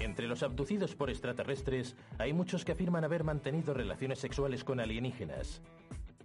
Entre 0.00 0.28
los 0.28 0.42
abducidos 0.42 0.94
por 0.94 1.10
extraterrestres 1.10 1.96
hay 2.18 2.32
muchos 2.32 2.64
que 2.64 2.72
afirman 2.72 3.04
haber 3.04 3.24
mantenido 3.24 3.74
relaciones 3.74 4.20
sexuales 4.20 4.62
con 4.62 4.80
alienígenas. 4.80 5.60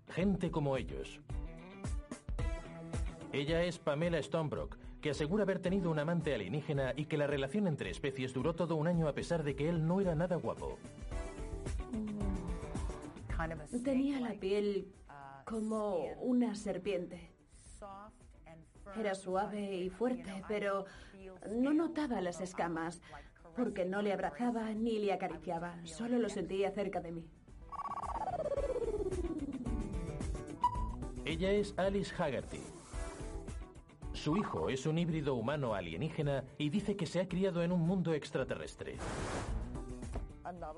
Gente 0.10 0.52
como 0.52 0.78
ellos. 0.78 1.20
Ella 3.32 3.64
es 3.64 3.80
Pamela 3.80 4.22
Stonebrook, 4.22 4.78
que 5.02 5.10
asegura 5.10 5.44
haber 5.44 5.60
tenido 5.60 5.90
un 5.90 5.98
amante 5.98 6.36
alienígena 6.36 6.94
y 6.96 7.06
que 7.06 7.18
la 7.18 7.26
relación 7.26 7.66
entre 7.66 7.90
especies 7.90 8.32
duró 8.32 8.54
todo 8.54 8.76
un 8.76 8.88
año 8.88 9.08
a 9.08 9.14
pesar 9.14 9.44
de 9.44 9.56
que 9.56 9.68
él 9.68 9.88
no 9.88 10.00
era 10.02 10.14
nada 10.14 10.36
guapo. 10.36 10.78
Tenía 13.84 14.20
la 14.20 14.34
piel 14.34 14.88
como 15.46 16.14
una 16.22 16.56
serpiente. 16.56 17.32
Era 18.98 19.16
suave 19.16 19.78
y 19.78 19.90
fuerte, 19.90 20.44
pero 20.48 20.86
no 21.52 21.74
notaba 21.74 22.22
las 22.22 22.40
escamas, 22.40 23.02
porque 23.56 23.86
no 23.86 24.02
le 24.02 24.14
abrazaba 24.14 24.72
ni 24.74 25.00
le 25.00 25.14
acariciaba, 25.14 25.78
solo 25.84 26.18
lo 26.20 26.30
sentía 26.30 26.72
cerca 26.72 27.02
de 27.02 27.12
mí. 27.12 27.26
Ella 31.26 31.52
es 31.52 31.74
Alice 31.78 32.14
Haggerty. 32.16 32.60
Su 34.12 34.38
hijo 34.38 34.70
es 34.70 34.86
un 34.86 34.98
híbrido 34.98 35.36
humano 35.36 35.74
alienígena 35.74 36.44
y 36.58 36.70
dice 36.70 36.96
que 36.96 37.06
se 37.06 37.20
ha 37.20 37.28
criado 37.28 37.64
en 37.64 37.72
un 37.72 37.82
mundo 37.82 38.14
extraterrestre. 38.14 38.98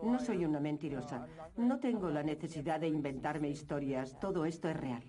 No 0.01 0.19
soy 0.19 0.45
una 0.45 0.59
mentirosa. 0.59 1.27
No 1.57 1.79
tengo 1.79 2.09
la 2.09 2.23
necesidad 2.23 2.79
de 2.79 2.87
inventarme 2.87 3.49
historias. 3.49 4.17
Todo 4.19 4.45
esto 4.45 4.69
es 4.69 4.77
real. 4.77 5.03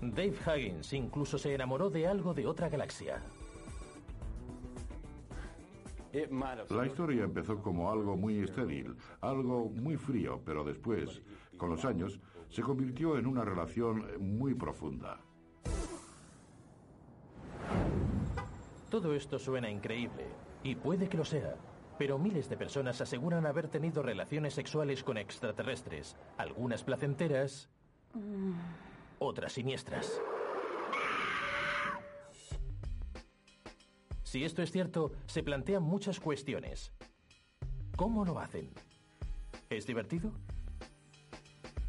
Dave 0.00 0.34
Huggins 0.46 0.92
incluso 0.92 1.38
se 1.38 1.54
enamoró 1.54 1.90
de 1.90 2.06
algo 2.06 2.34
de 2.34 2.46
otra 2.46 2.68
galaxia. 2.68 3.22
La 6.70 6.86
historia 6.86 7.24
empezó 7.24 7.60
como 7.62 7.90
algo 7.90 8.16
muy 8.16 8.38
estéril, 8.38 8.96
algo 9.20 9.68
muy 9.68 9.96
frío, 9.96 10.40
pero 10.44 10.64
después, 10.64 11.20
con 11.56 11.68
los 11.70 11.84
años, 11.84 12.18
se 12.48 12.62
convirtió 12.62 13.18
en 13.18 13.26
una 13.26 13.44
relación 13.44 14.06
muy 14.18 14.54
profunda. 14.54 15.20
Todo 18.90 19.14
esto 19.14 19.38
suena 19.38 19.68
increíble, 19.68 20.24
y 20.62 20.74
puede 20.74 21.10
que 21.10 21.18
lo 21.18 21.24
sea, 21.26 21.56
pero 21.98 22.18
miles 22.18 22.48
de 22.48 22.56
personas 22.56 23.00
aseguran 23.02 23.44
haber 23.44 23.68
tenido 23.68 24.02
relaciones 24.02 24.54
sexuales 24.54 25.04
con 25.04 25.18
extraterrestres, 25.18 26.16
algunas 26.38 26.84
placenteras, 26.84 27.68
otras 29.18 29.52
siniestras. 29.52 30.22
Si 34.28 34.44
esto 34.44 34.60
es 34.60 34.70
cierto, 34.70 35.12
se 35.24 35.42
plantean 35.42 35.82
muchas 35.82 36.20
cuestiones. 36.20 36.92
¿Cómo 37.96 38.26
lo 38.26 38.38
hacen? 38.38 38.68
¿Es 39.70 39.86
divertido? 39.86 40.32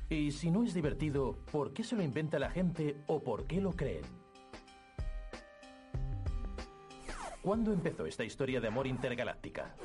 Y 0.09 0.31
si 0.31 0.49
no 0.49 0.63
es 0.63 0.73
divertido, 0.73 1.35
¿por 1.51 1.73
qué 1.73 1.83
se 1.83 1.97
lo 1.97 2.01
inventa 2.01 2.39
la 2.39 2.49
gente 2.49 2.95
o 3.07 3.21
por 3.21 3.45
qué 3.45 3.59
lo 3.59 3.73
creen? 3.73 4.05
¿Cuándo 7.41 7.73
empezó 7.73 8.05
esta 8.05 8.23
historia 8.23 8.61
de 8.61 8.69
amor 8.69 8.87
intergaláctica? 8.87 9.75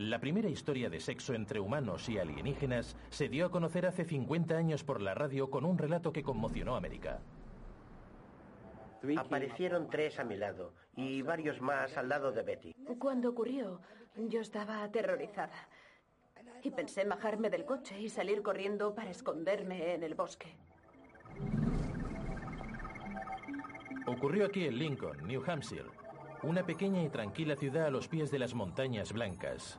La 0.00 0.18
primera 0.18 0.48
historia 0.48 0.88
de 0.88 0.98
sexo 0.98 1.34
entre 1.34 1.60
humanos 1.60 2.08
y 2.08 2.16
alienígenas 2.16 2.96
se 3.10 3.28
dio 3.28 3.44
a 3.44 3.50
conocer 3.50 3.84
hace 3.84 4.06
50 4.06 4.56
años 4.56 4.82
por 4.82 5.02
la 5.02 5.12
radio 5.12 5.50
con 5.50 5.66
un 5.66 5.76
relato 5.76 6.10
que 6.10 6.22
conmocionó 6.22 6.74
a 6.74 6.78
América. 6.78 7.20
Aparecieron 9.18 9.90
tres 9.90 10.18
a 10.18 10.24
mi 10.24 10.38
lado 10.38 10.72
y 10.96 11.20
varios 11.20 11.60
más 11.60 11.98
al 11.98 12.08
lado 12.08 12.32
de 12.32 12.42
Betty. 12.42 12.72
Cuando 12.98 13.28
ocurrió, 13.28 13.82
yo 14.16 14.40
estaba 14.40 14.82
aterrorizada. 14.82 15.68
Y 16.62 16.70
pensé 16.70 17.02
en 17.02 17.10
bajarme 17.10 17.50
del 17.50 17.66
coche 17.66 18.00
y 18.00 18.08
salir 18.08 18.40
corriendo 18.40 18.94
para 18.94 19.10
esconderme 19.10 19.92
en 19.92 20.02
el 20.02 20.14
bosque. 20.14 20.56
Ocurrió 24.06 24.46
aquí 24.46 24.64
en 24.64 24.78
Lincoln, 24.78 25.26
New 25.26 25.42
Hampshire, 25.46 25.90
una 26.42 26.64
pequeña 26.64 27.02
y 27.02 27.10
tranquila 27.10 27.54
ciudad 27.54 27.84
a 27.84 27.90
los 27.90 28.08
pies 28.08 28.30
de 28.30 28.38
las 28.38 28.54
montañas 28.54 29.12
blancas. 29.12 29.78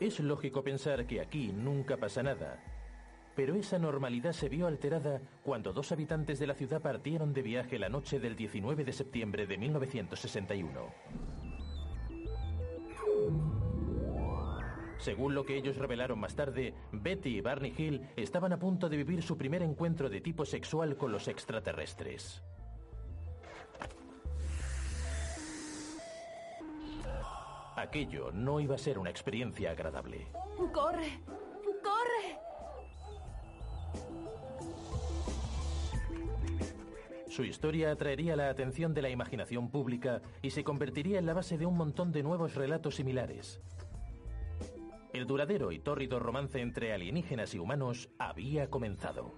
Es 0.00 0.20
lógico 0.20 0.62
pensar 0.62 1.06
que 1.06 1.20
aquí 1.20 1.52
nunca 1.52 1.96
pasa 1.96 2.22
nada, 2.22 2.62
pero 3.34 3.56
esa 3.56 3.80
normalidad 3.80 4.32
se 4.32 4.48
vio 4.48 4.68
alterada 4.68 5.20
cuando 5.42 5.72
dos 5.72 5.90
habitantes 5.90 6.38
de 6.38 6.46
la 6.46 6.54
ciudad 6.54 6.80
partieron 6.80 7.32
de 7.32 7.42
viaje 7.42 7.80
la 7.80 7.88
noche 7.88 8.20
del 8.20 8.36
19 8.36 8.84
de 8.84 8.92
septiembre 8.92 9.46
de 9.46 9.58
1961. 9.58 10.94
Según 14.98 15.34
lo 15.34 15.44
que 15.44 15.56
ellos 15.56 15.76
revelaron 15.76 16.20
más 16.20 16.36
tarde, 16.36 16.74
Betty 16.92 17.38
y 17.38 17.40
Barney 17.40 17.74
Hill 17.76 18.08
estaban 18.16 18.52
a 18.52 18.58
punto 18.58 18.88
de 18.88 18.98
vivir 18.98 19.22
su 19.22 19.36
primer 19.36 19.62
encuentro 19.62 20.08
de 20.08 20.20
tipo 20.20 20.44
sexual 20.44 20.96
con 20.96 21.10
los 21.10 21.26
extraterrestres. 21.26 22.44
Aquello 27.78 28.32
no 28.32 28.58
iba 28.58 28.74
a 28.74 28.78
ser 28.78 28.98
una 28.98 29.08
experiencia 29.08 29.70
agradable. 29.70 30.26
¡Corre! 30.72 31.20
¡Corre! 31.84 32.38
Su 37.28 37.44
historia 37.44 37.92
atraería 37.92 38.34
la 38.34 38.48
atención 38.48 38.94
de 38.94 39.02
la 39.02 39.10
imaginación 39.10 39.70
pública 39.70 40.22
y 40.42 40.50
se 40.50 40.64
convertiría 40.64 41.20
en 41.20 41.26
la 41.26 41.34
base 41.34 41.56
de 41.56 41.66
un 41.66 41.76
montón 41.76 42.10
de 42.10 42.24
nuevos 42.24 42.56
relatos 42.56 42.96
similares. 42.96 43.60
El 45.12 45.26
duradero 45.26 45.70
y 45.70 45.78
tórrido 45.78 46.18
romance 46.18 46.60
entre 46.60 46.92
alienígenas 46.92 47.54
y 47.54 47.60
humanos 47.60 48.10
había 48.18 48.70
comenzado. 48.70 49.36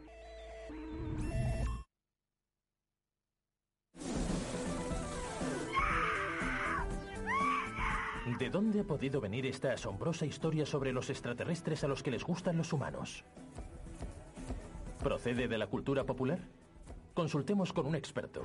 ¿De 8.40 8.48
dónde 8.48 8.80
ha 8.80 8.84
podido 8.84 9.20
venir 9.20 9.44
esta 9.44 9.74
asombrosa 9.74 10.24
historia 10.24 10.64
sobre 10.64 10.94
los 10.94 11.10
extraterrestres 11.10 11.84
a 11.84 11.88
los 11.88 12.02
que 12.02 12.10
les 12.10 12.24
gustan 12.24 12.56
los 12.56 12.72
humanos? 12.72 13.22
¿Procede 14.98 15.46
de 15.46 15.58
la 15.58 15.66
cultura 15.66 16.04
popular? 16.04 16.38
Consultemos 17.12 17.70
con 17.74 17.84
un 17.84 17.96
experto. 17.96 18.42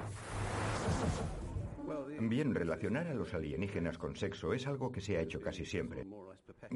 Bien, 2.20 2.54
relacionar 2.54 3.08
a 3.08 3.14
los 3.14 3.34
alienígenas 3.34 3.98
con 3.98 4.18
sexo 4.18 4.52
es 4.52 4.68
algo 4.68 4.92
que 4.92 5.00
se 5.00 5.16
ha 5.16 5.22
hecho 5.22 5.40
casi 5.40 5.64
siempre. 5.64 6.06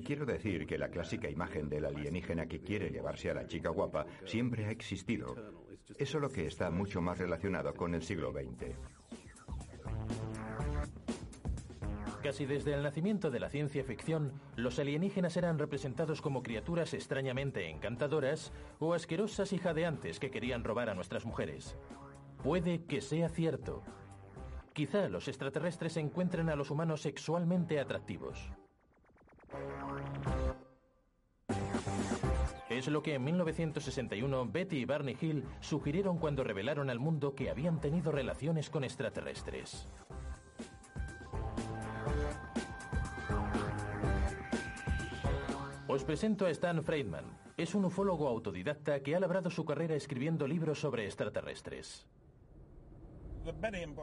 Quiero 0.05 0.25
decir 0.25 0.65
que 0.65 0.77
la 0.77 0.87
clásica 0.87 1.29
imagen 1.29 1.67
del 1.67 1.87
alienígena 1.87 2.45
que 2.45 2.61
quiere 2.61 2.89
llevarse 2.89 3.29
a 3.31 3.33
la 3.33 3.47
chica 3.47 3.67
guapa 3.67 4.05
siempre 4.23 4.65
ha 4.65 4.71
existido. 4.71 5.35
Es 5.97 6.07
solo 6.07 6.29
que 6.29 6.45
está 6.45 6.71
mucho 6.71 7.01
más 7.01 7.17
relacionado 7.17 7.73
con 7.73 7.95
el 7.95 8.01
siglo 8.01 8.31
XX. 8.31 8.98
Casi 12.21 12.45
desde 12.45 12.73
el 12.73 12.83
nacimiento 12.83 13.31
de 13.31 13.39
la 13.39 13.49
ciencia 13.49 13.83
ficción, 13.83 14.33
los 14.57 14.77
alienígenas 14.77 15.37
eran 15.37 15.57
representados 15.57 16.21
como 16.21 16.43
criaturas 16.43 16.93
extrañamente 16.93 17.69
encantadoras 17.69 18.51
o 18.79 18.93
asquerosas 18.93 19.53
y 19.53 19.57
jadeantes 19.57 20.19
que 20.19 20.29
querían 20.29 20.65
robar 20.65 20.89
a 20.89 20.95
nuestras 20.95 21.25
mujeres. 21.25 21.77
Puede 22.43 22.83
que 22.83 22.99
sea 22.99 23.29
cierto. 23.29 23.83
Quizá 24.73 25.07
los 25.07 25.29
extraterrestres 25.29 25.95
encuentren 25.95 26.49
a 26.49 26.55
los 26.55 26.71
humanos 26.71 27.01
sexualmente 27.01 27.79
atractivos. 27.79 28.51
Es 32.69 32.87
lo 32.87 33.01
que 33.01 33.15
en 33.15 33.23
1961 33.23 34.45
Betty 34.51 34.77
y 34.77 34.85
Barney 34.85 35.17
Hill 35.19 35.45
sugirieron 35.61 36.17
cuando 36.17 36.43
revelaron 36.43 36.89
al 36.89 36.99
mundo 36.99 37.33
que 37.33 37.49
habían 37.49 37.79
tenido 37.79 38.11
relaciones 38.11 38.69
con 38.69 38.83
extraterrestres. 38.83 39.87
Os 45.89 46.03
presento 46.05 46.45
a 46.45 46.51
Stan 46.51 46.83
Friedman. 46.83 47.25
Es 47.57 47.73
un 47.73 47.83
ufólogo 47.83 48.27
autodidacta 48.27 49.01
que 49.01 49.15
ha 49.15 49.19
labrado 49.19 49.49
su 49.49 49.65
carrera 49.65 49.95
escribiendo 49.95 50.45
libros 50.45 50.79
sobre 50.79 51.05
extraterrestres. 51.05 52.05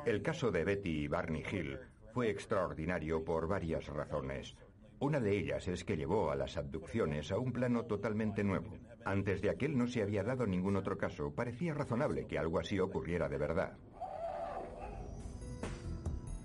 El 0.04 0.20
caso 0.20 0.50
de 0.50 0.64
Betty 0.64 1.04
y 1.04 1.06
Barney 1.06 1.44
Hill 1.48 1.78
fue 2.12 2.28
extraordinario 2.28 3.24
por 3.24 3.46
varias 3.46 3.86
razones. 3.86 4.56
Una 4.98 5.20
de 5.20 5.38
ellas 5.38 5.68
es 5.68 5.84
que 5.84 5.96
llevó 5.96 6.32
a 6.32 6.34
las 6.34 6.56
abducciones 6.56 7.30
a 7.30 7.38
un 7.38 7.52
plano 7.52 7.84
totalmente 7.84 8.42
nuevo. 8.42 8.76
Antes 9.04 9.40
de 9.40 9.50
aquel 9.50 9.78
no 9.78 9.86
se 9.86 10.02
había 10.02 10.24
dado 10.24 10.44
ningún 10.44 10.74
otro 10.74 10.98
caso. 10.98 11.32
Parecía 11.36 11.72
razonable 11.72 12.26
que 12.26 12.36
algo 12.36 12.58
así 12.58 12.80
ocurriera 12.80 13.28
de 13.28 13.38
verdad. 13.38 13.78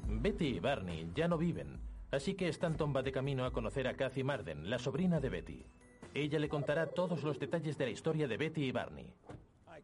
Betty 0.07 0.57
y 0.57 0.59
Barney 0.59 1.09
ya 1.15 1.27
no 1.27 1.39
viven, 1.39 1.79
Así 2.11 2.33
que 2.33 2.49
Stanton 2.49 2.93
va 2.93 3.01
de 3.01 3.11
camino 3.11 3.45
a 3.45 3.53
conocer 3.53 3.87
a 3.87 3.95
Kathy 3.95 4.23
Marden, 4.23 4.69
la 4.69 4.79
sobrina 4.79 5.21
de 5.21 5.29
Betty. 5.29 5.65
Ella 6.13 6.39
le 6.39 6.49
contará 6.49 6.87
todos 6.87 7.23
los 7.23 7.39
detalles 7.39 7.77
de 7.77 7.85
la 7.85 7.91
historia 7.91 8.27
de 8.27 8.35
Betty 8.35 8.65
y 8.65 8.71
Barney. 8.73 9.13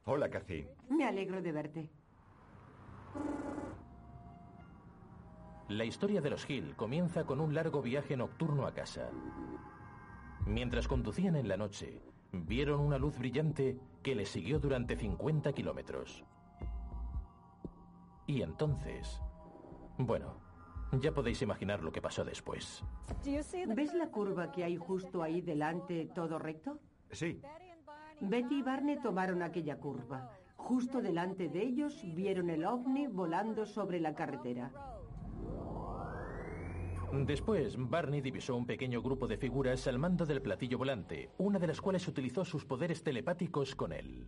Hola, 0.04 0.30
Kathy. 0.30 0.68
Me 0.90 1.06
alegro 1.06 1.42
de 1.42 1.52
verte. 1.54 1.90
La 5.70 5.86
historia 5.86 6.22
de 6.22 6.30
los 6.30 6.50
Hill 6.50 6.76
comienza 6.76 7.26
con 7.26 7.40
un 7.40 7.54
largo 7.54 7.82
viaje 7.82 8.18
nocturno 8.18 8.66
a 8.68 8.74
casa. 8.74 9.10
Mientras 10.46 10.88
conducían 10.88 11.36
en 11.36 11.48
la 11.48 11.58
noche, 11.58 12.02
vieron 12.32 12.82
una 12.82 12.98
luz 12.98 13.18
brillante 13.18 13.78
que 14.04 14.16
les 14.16 14.30
siguió 14.30 14.60
durante 14.60 14.98
50 14.98 15.54
kilómetros. 15.54 16.26
Y 18.26 18.42
entonces... 18.42 19.22
Bueno, 19.98 20.47
ya 20.94 21.14
podéis 21.14 21.42
imaginar 21.42 21.84
lo 21.84 21.92
que 21.92 22.02
pasó 22.02 22.24
después. 22.24 22.84
¿Ves 23.24 23.94
la 23.94 24.10
curva 24.10 24.52
que 24.52 24.64
hay 24.64 24.78
justo 24.78 25.22
ahí 25.22 25.42
delante, 25.42 26.10
todo 26.14 26.40
recto? 26.40 26.80
Sí. 27.12 27.42
Betty 28.22 28.60
y 28.60 28.62
Barney 28.62 29.00
tomaron 29.02 29.42
aquella 29.42 29.78
curva. 29.78 30.32
Justo 30.56 31.02
delante 31.02 31.50
de 31.50 31.62
ellos 31.62 32.04
vieron 32.16 32.50
el 32.50 32.66
ovni 32.66 33.08
volando 33.08 33.66
sobre 33.66 34.00
la 34.00 34.16
carretera. 34.16 34.72
Después, 37.14 37.76
Barney 37.78 38.22
divisó 38.22 38.56
un 38.56 38.66
pequeño 38.66 39.02
grupo 39.02 39.28
de 39.28 39.38
figuras 39.38 39.88
al 39.88 39.98
mando 39.98 40.26
del 40.26 40.42
platillo 40.42 40.78
volante, 40.78 41.30
una 41.38 41.58
de 41.58 41.68
las 41.68 41.80
cuales 41.80 42.06
utilizó 42.08 42.44
sus 42.44 42.66
poderes 42.66 43.02
telepáticos 43.02 43.76
con 43.76 43.94
él. 43.94 44.28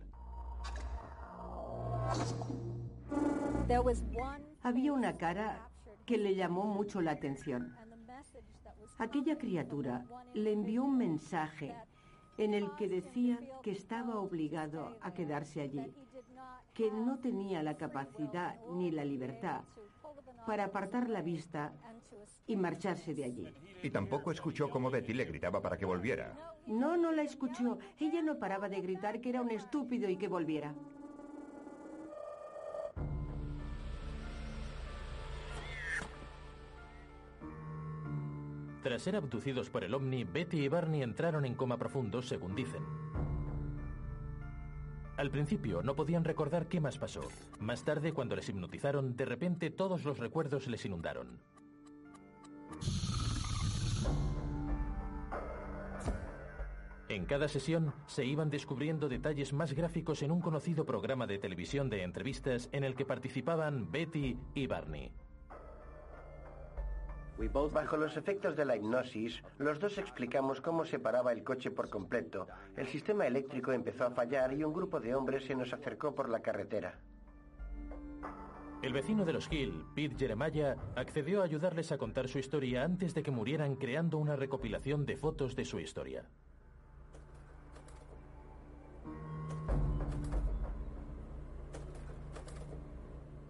Había 4.62 4.92
una 4.92 5.16
cara 5.16 5.69
que 6.06 6.18
le 6.18 6.34
llamó 6.34 6.64
mucho 6.64 7.00
la 7.00 7.12
atención. 7.12 7.76
Aquella 8.98 9.38
criatura 9.38 10.04
le 10.34 10.52
envió 10.52 10.84
un 10.84 10.98
mensaje 10.98 11.74
en 12.38 12.54
el 12.54 12.74
que 12.76 12.88
decía 12.88 13.38
que 13.62 13.70
estaba 13.70 14.18
obligado 14.18 14.96
a 15.00 15.12
quedarse 15.12 15.60
allí, 15.60 15.94
que 16.74 16.90
no 16.90 17.18
tenía 17.18 17.62
la 17.62 17.76
capacidad 17.76 18.56
ni 18.72 18.90
la 18.90 19.04
libertad 19.04 19.62
para 20.46 20.64
apartar 20.64 21.08
la 21.08 21.22
vista 21.22 21.72
y 22.46 22.56
marcharse 22.56 23.14
de 23.14 23.24
allí. 23.24 23.54
Y 23.82 23.90
tampoco 23.90 24.30
escuchó 24.30 24.68
cómo 24.68 24.90
Betty 24.90 25.12
le 25.12 25.24
gritaba 25.24 25.60
para 25.62 25.76
que 25.76 25.86
volviera. 25.86 26.56
No, 26.66 26.96
no 26.96 27.12
la 27.12 27.22
escuchó. 27.22 27.78
Ella 27.98 28.22
no 28.22 28.38
paraba 28.38 28.68
de 28.68 28.80
gritar 28.80 29.20
que 29.20 29.28
era 29.28 29.42
un 29.42 29.50
estúpido 29.50 30.08
y 30.08 30.16
que 30.16 30.28
volviera. 30.28 30.74
Tras 38.82 39.02
ser 39.02 39.14
abducidos 39.16 39.68
por 39.68 39.84
el 39.84 39.92
ovni, 39.92 40.24
Betty 40.24 40.60
y 40.60 40.68
Barney 40.68 41.02
entraron 41.02 41.44
en 41.44 41.54
coma 41.54 41.76
profundo, 41.76 42.22
según 42.22 42.54
dicen. 42.54 42.82
Al 45.18 45.30
principio 45.30 45.82
no 45.82 45.94
podían 45.94 46.24
recordar 46.24 46.66
qué 46.66 46.80
más 46.80 46.96
pasó. 46.96 47.20
Más 47.58 47.84
tarde, 47.84 48.14
cuando 48.14 48.36
les 48.36 48.48
hipnotizaron, 48.48 49.16
de 49.16 49.26
repente 49.26 49.68
todos 49.68 50.04
los 50.04 50.18
recuerdos 50.18 50.66
les 50.66 50.82
inundaron. 50.86 51.40
En 57.10 57.26
cada 57.26 57.48
sesión 57.48 57.92
se 58.06 58.24
iban 58.24 58.48
descubriendo 58.48 59.10
detalles 59.10 59.52
más 59.52 59.74
gráficos 59.74 60.22
en 60.22 60.30
un 60.30 60.40
conocido 60.40 60.86
programa 60.86 61.26
de 61.26 61.38
televisión 61.38 61.90
de 61.90 62.02
entrevistas 62.02 62.70
en 62.72 62.84
el 62.84 62.94
que 62.94 63.04
participaban 63.04 63.90
Betty 63.90 64.38
y 64.54 64.66
Barney. 64.68 65.12
Bajo 67.48 67.96
los 67.96 68.16
efectos 68.18 68.54
de 68.54 68.66
la 68.66 68.76
hipnosis, 68.76 69.42
los 69.56 69.80
dos 69.80 69.96
explicamos 69.96 70.60
cómo 70.60 70.84
se 70.84 70.98
paraba 70.98 71.32
el 71.32 71.42
coche 71.42 71.70
por 71.70 71.88
completo. 71.88 72.46
El 72.76 72.86
sistema 72.86 73.26
eléctrico 73.26 73.72
empezó 73.72 74.04
a 74.04 74.10
fallar 74.10 74.52
y 74.52 74.62
un 74.62 74.74
grupo 74.74 75.00
de 75.00 75.14
hombres 75.14 75.44
se 75.44 75.54
nos 75.54 75.72
acercó 75.72 76.14
por 76.14 76.28
la 76.28 76.40
carretera. 76.40 76.98
El 78.82 78.92
vecino 78.92 79.24
de 79.24 79.32
los 79.32 79.50
Hill, 79.50 79.84
Pete 79.94 80.16
Jeremiah, 80.18 80.76
accedió 80.96 81.40
a 81.40 81.44
ayudarles 81.44 81.92
a 81.92 81.98
contar 81.98 82.28
su 82.28 82.38
historia 82.38 82.84
antes 82.84 83.14
de 83.14 83.22
que 83.22 83.30
murieran 83.30 83.76
creando 83.76 84.18
una 84.18 84.36
recopilación 84.36 85.06
de 85.06 85.16
fotos 85.16 85.56
de 85.56 85.64
su 85.64 85.80
historia. 85.80 86.28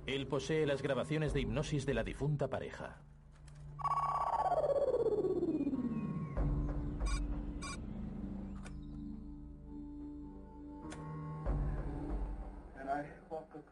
Él 0.06 0.26
posee 0.26 0.66
las 0.66 0.82
grabaciones 0.82 1.32
de 1.32 1.40
hipnosis 1.40 1.86
de 1.86 1.94
la 1.94 2.04
difunta 2.04 2.48
pareja. 2.48 3.00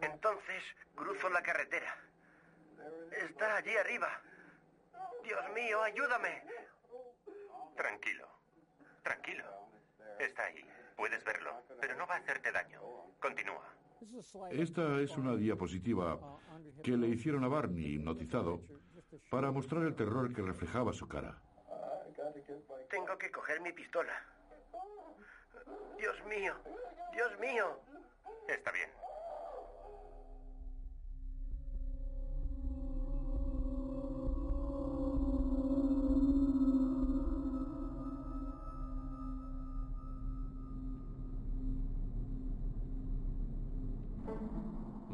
Entonces 0.01 0.63
cruzo 0.95 1.29
la 1.31 1.43
carretera. 1.43 1.97
Está 3.13 3.57
allí 3.57 3.77
arriba. 3.77 4.09
Dios 5.25 5.41
mío, 5.55 5.83
ayúdame. 5.83 6.43
Tranquilo. 7.77 8.29
Tranquilo. 9.03 9.45
Está 10.19 10.45
ahí. 10.45 10.65
Puedes 10.97 11.25
verlo, 11.25 11.63
pero 11.81 11.95
no 11.97 12.07
va 12.07 12.17
a 12.17 12.19
hacerte 12.19 12.51
daño. 12.51 12.81
Continúa. 13.21 13.65
Esta 14.51 15.01
es 15.01 15.17
una 15.17 15.37
diapositiva 15.37 16.19
que 16.83 16.97
le 16.97 17.09
hicieron 17.09 17.45
a 17.45 17.49
Barney 17.49 17.95
hipnotizado 17.95 18.63
para 19.31 19.51
mostrar 19.51 19.83
el 19.85 19.95
terror 19.95 20.33
que 20.35 20.43
reflejaba 20.43 20.93
su 20.93 21.09
cara. 21.09 21.39
Tengo 22.91 23.17
que 23.19 23.31
coger 23.31 23.61
mi 23.61 23.73
pistola. 23.73 24.13
Dios 25.99 26.17
mío, 26.27 26.55
Dios 27.13 27.39
mío. 27.39 27.79
Está 28.49 28.71
bien. 28.73 28.91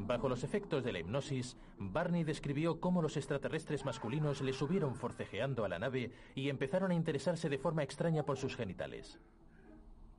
Bajo 0.07 0.29
los 0.29 0.45
efectos 0.45 0.85
de 0.85 0.93
la 0.93 0.99
hipnosis, 0.99 1.57
Barney 1.79 2.25
describió 2.25 2.79
cómo 2.79 3.01
los 3.01 3.17
extraterrestres 3.17 3.87
masculinos 3.87 4.43
le 4.43 4.53
subieron 4.53 4.97
forcejeando 4.97 5.65
a 5.65 5.69
la 5.71 5.79
nave 5.79 6.11
y 6.35 6.51
empezaron 6.51 6.91
a 6.91 6.95
interesarse 6.95 7.49
de 7.49 7.57
forma 7.57 7.83
extraña 7.83 8.23
por 8.23 8.37
sus 8.37 8.55
genitales. 8.55 9.19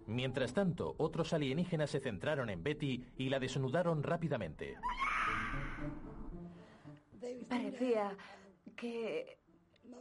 Mientras 0.07 0.53
tanto, 0.53 0.95
otros 0.97 1.33
alienígenas 1.33 1.91
se 1.91 1.99
centraron 1.99 2.49
en 2.49 2.63
Betty 2.63 3.05
y 3.15 3.29
la 3.29 3.39
desnudaron 3.39 4.01
rápidamente. 4.01 4.75
Parecía 7.47 8.17
que 8.75 9.37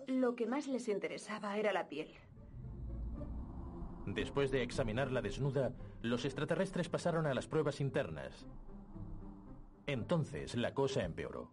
lo 0.06 0.34
que 0.34 0.46
más 0.46 0.66
les 0.66 0.88
interesaba 0.88 1.58
era 1.58 1.74
la 1.74 1.88
piel. 1.88 2.08
Después 4.06 4.50
de 4.50 4.62
examinarla 4.62 5.20
desnuda, 5.20 5.72
los 6.00 6.24
extraterrestres 6.24 6.88
pasaron 6.88 7.26
a 7.26 7.34
las 7.34 7.46
pruebas 7.46 7.82
internas. 7.82 8.46
Entonces 9.86 10.54
la 10.56 10.72
cosa 10.72 11.04
empeoró. 11.04 11.50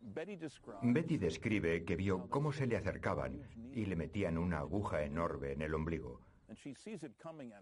Betty 0.00 1.18
describe 1.18 1.84
que 1.84 1.96
vio 1.96 2.28
cómo 2.30 2.52
se 2.52 2.66
le 2.66 2.76
acercaban 2.76 3.42
y 3.72 3.86
le 3.86 3.96
metían 3.96 4.38
una 4.38 4.58
aguja 4.58 5.02
enorme 5.02 5.52
en 5.52 5.62
el 5.62 5.74
ombligo. 5.74 6.20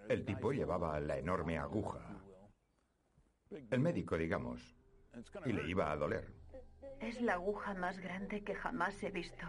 El 0.08 0.24
tipo 0.24 0.52
llevaba 0.52 1.00
la 1.00 1.18
enorme 1.18 1.58
aguja. 1.58 2.00
El 3.70 3.80
médico, 3.80 4.16
digamos. 4.16 4.76
Y 5.46 5.52
le 5.52 5.68
iba 5.68 5.90
a 5.90 5.96
doler. 5.96 6.32
Es 7.00 7.20
la 7.20 7.34
aguja 7.34 7.74
más 7.74 7.98
grande 7.98 8.42
que 8.42 8.54
jamás 8.54 9.02
he 9.02 9.10
visto. 9.10 9.46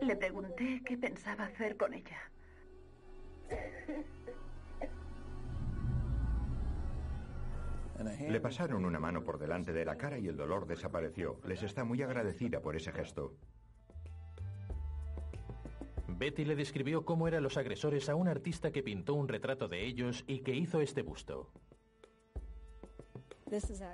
Le 0.00 0.16
pregunté 0.16 0.82
qué 0.84 0.96
pensaba 0.96 1.44
hacer 1.44 1.76
con 1.76 1.94
ella. 1.94 2.30
Le 8.28 8.40
pasaron 8.40 8.84
una 8.84 8.98
mano 8.98 9.22
por 9.22 9.38
delante 9.38 9.72
de 9.72 9.84
la 9.84 9.96
cara 9.96 10.18
y 10.18 10.26
el 10.26 10.36
dolor 10.36 10.66
desapareció. 10.66 11.40
Les 11.46 11.62
está 11.62 11.84
muy 11.84 12.02
agradecida 12.02 12.60
por 12.60 12.76
ese 12.76 12.92
gesto. 12.92 13.36
Betty 16.08 16.44
le 16.44 16.56
describió 16.56 17.04
cómo 17.04 17.28
eran 17.28 17.42
los 17.42 17.56
agresores 17.56 18.08
a 18.08 18.14
un 18.14 18.28
artista 18.28 18.70
que 18.70 18.82
pintó 18.82 19.14
un 19.14 19.28
retrato 19.28 19.68
de 19.68 19.84
ellos 19.84 20.24
y 20.26 20.40
que 20.40 20.54
hizo 20.54 20.80
este 20.80 21.02
busto. 21.02 21.50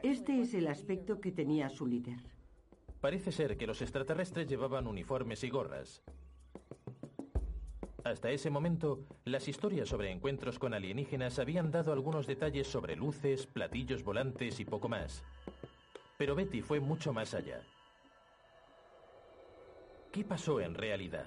Este 0.03 0.41
es 0.41 0.55
el 0.55 0.69
aspecto 0.69 1.21
que 1.21 1.33
tenía 1.33 1.69
su 1.69 1.87
líder. 1.87 2.21
Parece 3.01 3.33
ser 3.33 3.57
que 3.57 3.67
los 3.67 3.83
extraterrestres 3.83 4.47
llevaban 4.47 4.87
uniformes 4.87 5.45
y 5.45 5.51
gorras. 5.51 6.03
Hasta 8.05 8.31
ese 8.31 8.51
momento, 8.51 9.01
las 9.25 9.49
historias 9.49 9.89
sobre 9.89 10.11
encuentros 10.11 10.59
con 10.59 10.75
alienígenas 10.75 11.39
habían 11.39 11.71
dado 11.71 11.93
algunos 11.93 12.27
detalles 12.27 12.67
sobre 12.67 12.97
luces, 12.97 13.47
platillos 13.47 14.03
volantes 14.03 14.59
y 14.61 14.65
poco 14.65 14.89
más. 14.89 15.25
Pero 16.17 16.35
Betty 16.35 16.63
fue 16.63 16.81
mucho 16.81 17.13
más 17.13 17.35
allá. 17.35 17.63
¿qué 20.13 20.25
pasó 20.25 20.61
en 20.61 20.75
realidad? 20.75 21.27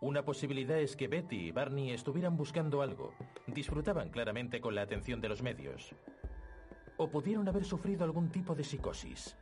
Una 0.00 0.24
posibilidad 0.24 0.78
es 0.78 0.96
que 0.96 1.06
Betty 1.06 1.48
y 1.48 1.52
Barney 1.52 1.92
estuvieran 1.92 2.36
buscando 2.36 2.82
algo, 2.82 3.14
disfrutaban 3.46 4.10
claramente 4.10 4.60
con 4.60 4.74
la 4.74 4.82
atención 4.82 5.20
de 5.20 5.28
los 5.28 5.42
medios, 5.42 5.94
o 6.96 7.08
pudieron 7.08 7.48
haber 7.48 7.64
sufrido 7.64 8.04
algún 8.04 8.30
tipo 8.30 8.54
de 8.56 8.64
psicosis. 8.64 9.36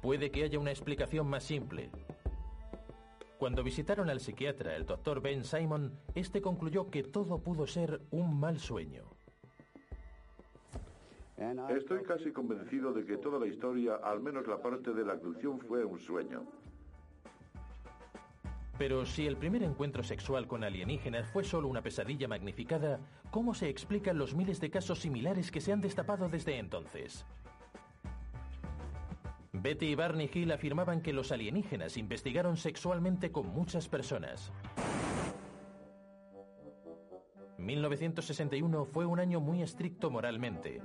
Puede 0.00 0.30
que 0.30 0.44
haya 0.44 0.60
una 0.60 0.70
explicación 0.70 1.26
más 1.26 1.42
simple. 1.42 1.90
Cuando 3.38 3.62
visitaron 3.62 4.10
al 4.10 4.18
psiquiatra, 4.18 4.74
el 4.74 4.84
doctor 4.84 5.22
Ben 5.22 5.44
Simon, 5.44 5.92
este 6.16 6.42
concluyó 6.42 6.90
que 6.90 7.04
todo 7.04 7.38
pudo 7.38 7.68
ser 7.68 8.00
un 8.10 8.38
mal 8.38 8.58
sueño. 8.58 9.04
Estoy 11.68 12.02
casi 12.02 12.32
convencido 12.32 12.92
de 12.92 13.04
que 13.04 13.16
toda 13.16 13.38
la 13.38 13.46
historia, 13.46 13.94
al 14.02 14.20
menos 14.20 14.48
la 14.48 14.60
parte 14.60 14.92
de 14.92 15.04
la 15.04 15.12
abducción, 15.12 15.60
fue 15.60 15.84
un 15.84 16.00
sueño. 16.00 16.42
Pero 18.76 19.06
si 19.06 19.26
el 19.28 19.36
primer 19.36 19.62
encuentro 19.62 20.02
sexual 20.02 20.48
con 20.48 20.64
alienígenas 20.64 21.28
fue 21.28 21.44
solo 21.44 21.68
una 21.68 21.82
pesadilla 21.82 22.26
magnificada, 22.26 22.98
¿cómo 23.30 23.54
se 23.54 23.68
explican 23.68 24.18
los 24.18 24.34
miles 24.34 24.60
de 24.60 24.70
casos 24.70 24.98
similares 24.98 25.52
que 25.52 25.60
se 25.60 25.72
han 25.72 25.80
destapado 25.80 26.28
desde 26.28 26.58
entonces? 26.58 27.24
Betty 29.60 29.86
y 29.86 29.94
Barney 29.96 30.30
Hill 30.32 30.52
afirmaban 30.52 31.02
que 31.02 31.12
los 31.12 31.32
alienígenas 31.32 31.96
investigaron 31.96 32.56
sexualmente 32.56 33.32
con 33.32 33.48
muchas 33.48 33.88
personas. 33.88 34.52
1961 37.58 38.84
fue 38.84 39.04
un 39.04 39.18
año 39.18 39.40
muy 39.40 39.62
estricto 39.62 40.10
moralmente. 40.10 40.80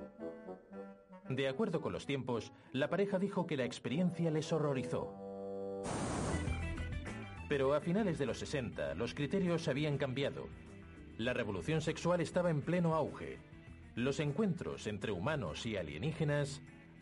De 1.30 1.48
acuerdo 1.48 1.82
con 1.82 1.94
los 1.94 2.06
tiempos, 2.06 2.52
la 2.72 2.90
pareja 2.90 3.20
dijo 3.20 3.46
que 3.46 3.58
la 3.58 3.64
experiencia 3.64 4.32
les 4.32 4.52
horrorizó. 4.52 5.14
Pero 7.48 7.76
a 7.76 7.80
finales 7.80 8.18
de 8.18 8.26
los 8.26 8.40
60 8.40 8.96
los 8.96 9.14
criterios 9.14 9.68
habían 9.68 9.98
cambiado. 9.98 10.48
La 11.18 11.34
revolución 11.34 11.82
sexual 11.82 12.22
estaba 12.22 12.50
en 12.50 12.62
pleno 12.62 12.96
auge. 12.96 13.38
Los 13.96 14.20
encuentros 14.20 14.88
entre 14.88 15.12
humanos 15.12 15.68
y 15.68 15.78
alienígenas 15.78 16.64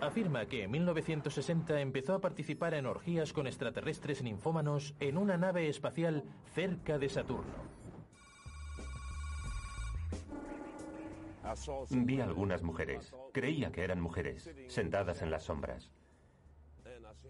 Afirma 0.00 0.46
que 0.46 0.62
en 0.62 0.70
1960 0.70 1.80
empezó 1.80 2.14
a 2.14 2.20
participar 2.20 2.74
en 2.74 2.86
orgías 2.86 3.32
con 3.32 3.46
extraterrestres 3.46 4.22
ninfómanos 4.22 4.94
en 5.00 5.18
una 5.18 5.36
nave 5.36 5.68
espacial 5.68 6.24
cerca 6.54 6.98
de 6.98 7.08
Saturno. 7.08 7.78
Vi 11.90 12.20
algunas 12.20 12.62
mujeres, 12.62 13.14
creía 13.32 13.72
que 13.72 13.82
eran 13.82 14.00
mujeres, 14.00 14.50
sentadas 14.68 15.22
en 15.22 15.30
las 15.30 15.44
sombras. 15.44 15.90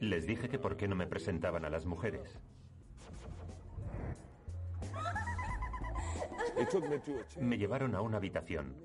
Les 0.00 0.26
dije 0.26 0.48
que 0.48 0.58
por 0.58 0.76
qué 0.76 0.88
no 0.88 0.96
me 0.96 1.06
presentaban 1.06 1.64
a 1.64 1.70
las 1.70 1.86
mujeres. 1.86 2.38
Me 7.40 7.56
llevaron 7.56 7.94
a 7.94 8.00
una 8.02 8.16
habitación. 8.16 8.76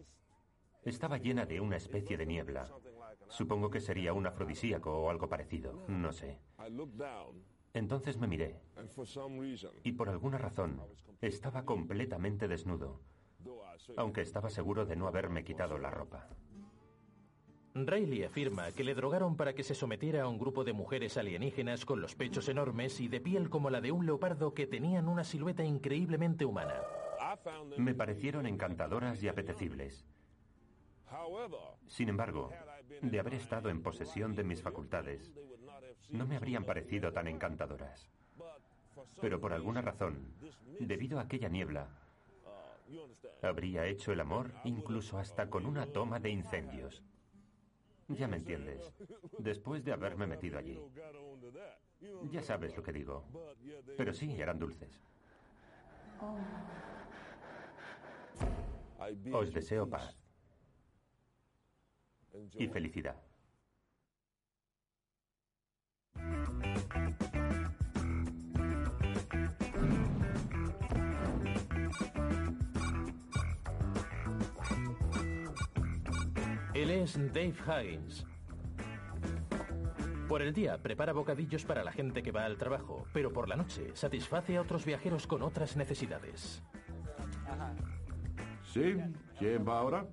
Estaba 0.84 1.18
llena 1.18 1.46
de 1.46 1.60
una 1.60 1.78
especie 1.78 2.18
de 2.18 2.26
niebla. 2.26 2.70
Supongo 3.34 3.72
que 3.72 3.80
sería 3.80 4.14
un 4.14 4.28
afrodisíaco 4.28 4.92
o 4.94 5.10
algo 5.10 5.28
parecido, 5.28 5.86
no 5.88 6.14
sé. 6.14 6.38
Entonces 7.74 8.20
me 8.20 8.28
miré. 8.28 8.62
Y 9.84 9.94
por 9.94 10.10
alguna 10.10 10.38
razón 10.38 10.80
estaba 11.20 11.66
completamente 11.66 12.48
desnudo, 12.48 13.02
aunque 13.98 14.22
estaba 14.22 14.52
seguro 14.52 14.86
de 14.86 14.96
no 14.96 15.08
haberme 15.08 15.44
quitado 15.44 15.80
la 15.80 15.90
ropa. 15.90 16.30
Riley 17.74 18.24
afirma 18.24 18.72
que 18.72 18.84
le 18.84 18.94
drogaron 18.94 19.36
para 19.36 19.54
que 19.54 19.64
se 19.64 19.74
sometiera 19.74 20.22
a 20.22 20.28
un 20.28 20.38
grupo 20.38 20.64
de 20.64 20.74
mujeres 20.74 21.18
alienígenas 21.18 21.86
con 21.86 22.02
los 22.02 22.14
pechos 22.14 22.48
enormes 22.50 23.02
y 23.02 23.08
de 23.08 23.20
piel 23.20 23.50
como 23.50 23.72
la 23.72 23.82
de 23.82 23.92
un 23.92 24.06
leopardo 24.06 24.54
que 24.54 24.68
tenían 24.68 25.08
una 25.08 25.24
silueta 25.24 25.64
increíblemente 25.64 26.46
humana. 26.46 26.76
Me 27.78 27.96
parecieron 27.96 28.46
encantadoras 28.46 29.24
y 29.24 29.28
apetecibles. 29.28 30.06
Sin 31.88 32.10
embargo, 32.10 32.52
de 33.02 33.20
haber 33.20 33.36
estado 33.36 33.70
en 33.70 33.82
posesión 33.82 34.36
de 34.36 34.44
mis 34.44 34.62
facultades, 34.62 35.32
no 36.10 36.26
me 36.26 36.38
habrían 36.38 36.64
parecido 36.64 37.12
tan 37.12 37.28
encantadoras. 37.28 38.10
Pero 39.20 39.40
por 39.40 39.54
alguna 39.54 39.82
razón, 39.82 40.34
debido 40.80 41.20
a 41.20 41.24
aquella 41.24 41.50
niebla, 41.50 41.88
habría 43.42 43.86
hecho 43.88 44.12
el 44.12 44.22
amor 44.22 44.52
incluso 44.64 45.18
hasta 45.18 45.50
con 45.50 45.66
una 45.66 45.88
toma 45.88 46.20
de 46.20 46.30
incendios. 46.30 47.04
Ya 48.08 48.28
me 48.28 48.38
entiendes, 48.38 48.94
después 49.38 49.84
de 49.84 49.94
haberme 49.94 50.28
metido 50.28 50.58
allí. 50.58 50.80
Ya 52.32 52.42
sabes 52.42 52.76
lo 52.76 52.84
que 52.84 52.92
digo. 52.92 53.26
Pero 53.98 54.14
sí, 54.14 54.40
eran 54.40 54.60
dulces. 54.60 55.02
Os 59.34 59.54
deseo 59.54 59.90
paz 59.90 60.23
y 62.34 62.68
felicidad. 62.68 63.16
Él 76.74 76.90
es 76.90 77.18
Dave 77.34 77.54
Higgins. 77.68 78.26
Por 80.28 80.42
el 80.42 80.54
día 80.54 80.78
prepara 80.80 81.14
bocadillos 81.14 81.64
para 81.66 81.84
la 81.84 81.92
gente 81.92 82.24
que 82.24 82.32
va 82.32 82.46
al 82.46 82.58
trabajo, 82.58 83.06
pero 83.14 83.32
por 83.32 83.48
la 83.48 83.56
noche 83.56 83.92
satisface 83.94 84.58
a 84.58 84.62
otros 84.62 84.84
viajeros 84.84 85.28
con 85.28 85.44
otras 85.44 85.78
necesidades. 85.78 86.64
¿Sí? 88.64 88.96
¿Quién 89.38 89.68
va 89.68 89.78
ahora? 89.78 90.08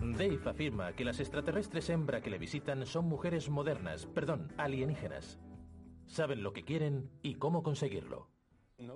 Dave 0.00 0.40
afirma 0.46 0.92
que 0.92 1.04
las 1.04 1.20
extraterrestres 1.20 1.90
hembra 1.90 2.20
que 2.20 2.30
le 2.30 2.38
visitan 2.38 2.86
son 2.86 3.06
mujeres 3.06 3.50
modernas, 3.50 4.06
perdón, 4.06 4.52
alienígenas. 4.56 5.40
Saben 6.06 6.42
lo 6.42 6.52
que 6.52 6.64
quieren 6.64 7.10
y 7.22 7.34
cómo 7.34 7.62
conseguirlo. 7.62 8.28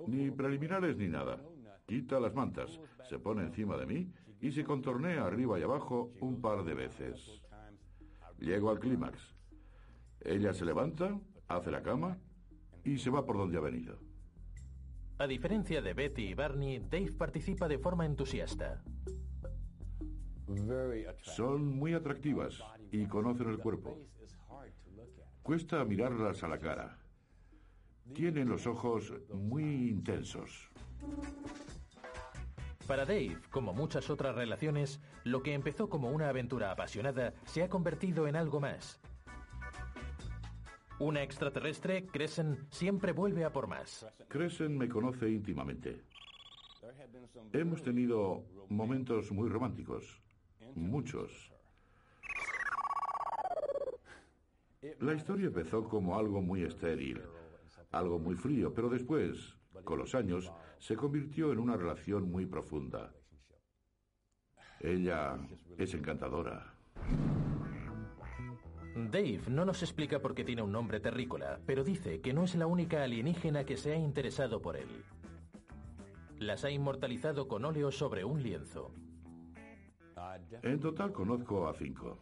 Ni 0.07 0.31
preliminares 0.31 0.97
ni 0.97 1.07
nada. 1.07 1.39
Quita 1.85 2.19
las 2.19 2.33
mantas, 2.33 2.79
se 3.09 3.19
pone 3.19 3.43
encima 3.43 3.77
de 3.77 3.85
mí 3.85 4.11
y 4.39 4.51
se 4.51 4.63
contornea 4.63 5.25
arriba 5.25 5.59
y 5.59 5.63
abajo 5.63 6.13
un 6.21 6.41
par 6.41 6.63
de 6.63 6.73
veces. 6.73 7.41
Llego 8.39 8.69
al 8.69 8.79
clímax. 8.79 9.35
Ella 10.21 10.53
se 10.53 10.65
levanta, 10.65 11.19
hace 11.47 11.69
la 11.69 11.83
cama 11.83 12.17
y 12.83 12.97
se 12.97 13.09
va 13.09 13.25
por 13.25 13.37
donde 13.37 13.57
ha 13.57 13.61
venido. 13.61 13.99
A 15.19 15.27
diferencia 15.27 15.81
de 15.81 15.93
Betty 15.93 16.29
y 16.29 16.33
Barney, 16.33 16.79
Dave 16.79 17.11
participa 17.11 17.67
de 17.67 17.77
forma 17.77 18.05
entusiasta. 18.05 18.83
Son 21.21 21.65
muy 21.65 21.93
atractivas 21.93 22.63
y 22.91 23.05
conocen 23.05 23.49
el 23.49 23.57
cuerpo. 23.57 23.97
Cuesta 25.41 25.83
mirarlas 25.83 26.43
a 26.43 26.47
la 26.47 26.59
cara. 26.59 26.99
Tienen 28.13 28.49
los 28.49 28.67
ojos 28.67 29.13
muy 29.33 29.89
intensos. 29.89 30.69
Para 32.87 33.05
Dave, 33.05 33.37
como 33.49 33.73
muchas 33.73 34.09
otras 34.09 34.35
relaciones, 34.35 34.99
lo 35.23 35.41
que 35.41 35.53
empezó 35.53 35.89
como 35.89 36.11
una 36.11 36.29
aventura 36.29 36.71
apasionada 36.71 37.33
se 37.45 37.63
ha 37.63 37.69
convertido 37.69 38.27
en 38.27 38.35
algo 38.35 38.59
más. 38.59 38.99
Una 40.99 41.23
extraterrestre, 41.23 42.05
Crescent, 42.07 42.59
siempre 42.71 43.13
vuelve 43.13 43.45
a 43.45 43.51
por 43.51 43.67
más. 43.67 44.05
Crescent 44.27 44.75
me 44.75 44.89
conoce 44.89 45.29
íntimamente. 45.29 46.03
Hemos 47.53 47.81
tenido 47.81 48.43
momentos 48.69 49.31
muy 49.31 49.49
románticos, 49.49 50.21
muchos. 50.75 51.51
La 54.99 55.13
historia 55.13 55.47
empezó 55.47 55.87
como 55.87 56.17
algo 56.17 56.41
muy 56.41 56.63
estéril, 56.63 57.21
algo 57.91 58.19
muy 58.19 58.35
frío, 58.35 58.73
pero 58.73 58.89
después, 58.89 59.55
con 59.83 59.99
los 59.99 60.13
años, 60.13 60.51
se 60.79 60.95
convirtió 60.95 61.53
en 61.53 61.59
una 61.59 61.77
relación 61.77 62.29
muy 62.29 62.45
profunda. 62.45 63.13
Ella 64.81 65.37
es 65.77 65.93
encantadora. 65.93 66.75
Dave 68.95 69.41
no 69.47 69.65
nos 69.65 69.81
explica 69.81 70.19
por 70.19 70.35
qué 70.35 70.43
tiene 70.43 70.61
un 70.61 70.71
nombre 70.71 70.99
terrícola, 70.99 71.59
pero 71.65 71.83
dice 71.83 72.21
que 72.21 72.33
no 72.33 72.43
es 72.43 72.55
la 72.55 72.67
única 72.67 73.03
alienígena 73.03 73.65
que 73.65 73.77
se 73.77 73.93
ha 73.93 73.95
interesado 73.95 74.61
por 74.61 74.75
él. 74.75 75.03
Las 76.37 76.65
ha 76.65 76.71
inmortalizado 76.71 77.47
con 77.47 77.63
óleo 77.63 77.91
sobre 77.91 78.25
un 78.25 78.43
lienzo. 78.43 78.93
En 80.61 80.79
total 80.79 81.11
conozco 81.11 81.67
a 81.67 81.73
cinco. 81.73 82.19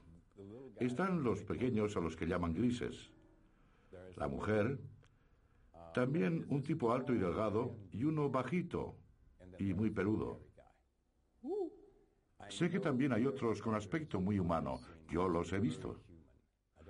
Están 0.79 1.24
los 1.24 1.43
pequeños 1.43 1.96
a 1.96 2.00
los 2.00 2.15
que 2.15 2.25
llaman 2.25 2.53
grises. 2.53 3.12
La 4.15 4.27
mujer, 4.27 4.79
también 5.93 6.46
un 6.50 6.63
tipo 6.63 6.91
alto 6.91 7.13
y 7.13 7.17
delgado 7.17 7.75
y 7.91 8.03
uno 8.05 8.29
bajito 8.29 8.96
y 9.60 9.74
muy 9.74 9.89
peludo. 9.91 10.39
Sé 12.50 12.70
que 12.70 12.79
también 12.79 13.13
hay 13.13 13.25
otros 13.25 13.62
con 13.62 13.75
aspecto 13.75 14.20
muy 14.20 14.39
humano. 14.39 14.79
Yo 15.10 15.27
los 15.27 15.53
he 15.53 15.60
visto. 15.60 16.01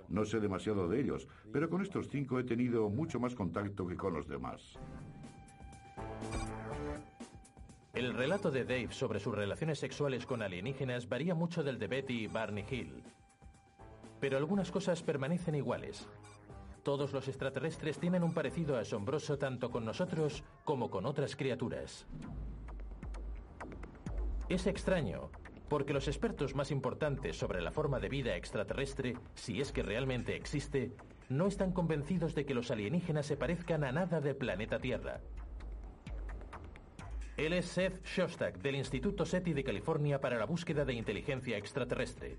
No 0.08 0.24
sé 0.24 0.40
demasiado 0.40 0.88
de 0.88 1.00
ellos, 1.00 1.28
pero 1.52 1.70
con 1.70 1.82
estos 1.82 2.08
cinco 2.08 2.38
he 2.38 2.44
tenido 2.44 2.88
mucho 2.90 3.20
más 3.20 3.34
contacto 3.34 3.86
que 3.86 3.96
con 3.96 4.12
los 4.14 4.26
demás. 4.26 4.78
El 7.94 8.14
relato 8.14 8.50
de 8.50 8.64
Dave 8.64 8.90
sobre 8.90 9.20
sus 9.20 9.34
relaciones 9.34 9.78
sexuales 9.78 10.24
con 10.24 10.40
alienígenas 10.40 11.10
varía 11.10 11.34
mucho 11.34 11.62
del 11.62 11.78
de 11.78 11.88
Betty 11.88 12.24
y 12.24 12.26
Barney 12.26 12.64
Hill. 12.70 13.02
Pero 14.18 14.38
algunas 14.38 14.70
cosas 14.70 15.02
permanecen 15.02 15.56
iguales. 15.56 16.08
Todos 16.82 17.12
los 17.12 17.28
extraterrestres 17.28 17.98
tienen 17.98 18.22
un 18.22 18.32
parecido 18.32 18.78
asombroso 18.78 19.36
tanto 19.36 19.70
con 19.70 19.84
nosotros 19.84 20.42
como 20.64 20.88
con 20.90 21.04
otras 21.04 21.36
criaturas. 21.36 22.06
Es 24.48 24.66
extraño, 24.66 25.30
porque 25.68 25.92
los 25.92 26.08
expertos 26.08 26.54
más 26.54 26.70
importantes 26.70 27.36
sobre 27.38 27.60
la 27.60 27.72
forma 27.72 28.00
de 28.00 28.08
vida 28.08 28.36
extraterrestre, 28.36 29.18
si 29.34 29.60
es 29.60 29.70
que 29.70 29.82
realmente 29.82 30.34
existe, 30.34 30.92
no 31.28 31.46
están 31.46 31.72
convencidos 31.72 32.34
de 32.34 32.46
que 32.46 32.54
los 32.54 32.70
alienígenas 32.70 33.26
se 33.26 33.36
parezcan 33.36 33.84
a 33.84 33.92
nada 33.92 34.22
del 34.22 34.36
planeta 34.36 34.78
Tierra. 34.78 35.20
Él 37.42 37.54
es 37.54 37.66
Seth 37.66 38.04
Shostak, 38.04 38.58
del 38.58 38.76
Instituto 38.76 39.26
SETI 39.26 39.52
de 39.52 39.64
California 39.64 40.20
para 40.20 40.38
la 40.38 40.46
búsqueda 40.46 40.84
de 40.84 40.94
inteligencia 40.94 41.56
extraterrestre. 41.56 42.38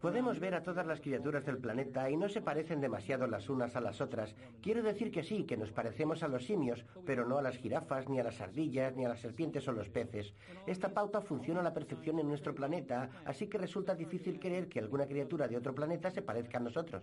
Podemos 0.00 0.38
ver 0.38 0.54
a 0.54 0.62
todas 0.62 0.86
las 0.86 1.00
criaturas 1.00 1.44
del 1.44 1.58
planeta 1.58 2.08
y 2.08 2.16
no 2.16 2.28
se 2.28 2.40
parecen 2.40 2.80
demasiado 2.80 3.26
las 3.26 3.48
unas 3.48 3.74
a 3.74 3.80
las 3.80 4.00
otras. 4.00 4.36
Quiero 4.62 4.84
decir 4.84 5.10
que 5.10 5.24
sí, 5.24 5.42
que 5.42 5.56
nos 5.56 5.72
parecemos 5.72 6.22
a 6.22 6.28
los 6.28 6.44
simios, 6.44 6.84
pero 7.04 7.26
no 7.26 7.38
a 7.38 7.42
las 7.42 7.56
jirafas, 7.56 8.08
ni 8.08 8.20
a 8.20 8.24
las 8.24 8.40
ardillas, 8.40 8.94
ni 8.94 9.04
a 9.04 9.08
las 9.08 9.20
serpientes 9.20 9.66
o 9.66 9.72
los 9.72 9.88
peces. 9.88 10.32
Esta 10.64 10.94
pauta 10.94 11.20
funciona 11.20 11.58
a 11.58 11.64
la 11.64 11.74
perfección 11.74 12.20
en 12.20 12.28
nuestro 12.28 12.54
planeta, 12.54 13.10
así 13.24 13.48
que 13.48 13.58
resulta 13.58 13.96
difícil 13.96 14.38
creer 14.38 14.68
que 14.68 14.78
alguna 14.78 15.06
criatura 15.06 15.48
de 15.48 15.56
otro 15.56 15.74
planeta 15.74 16.08
se 16.08 16.22
parezca 16.22 16.58
a 16.58 16.62
nosotros. 16.62 17.02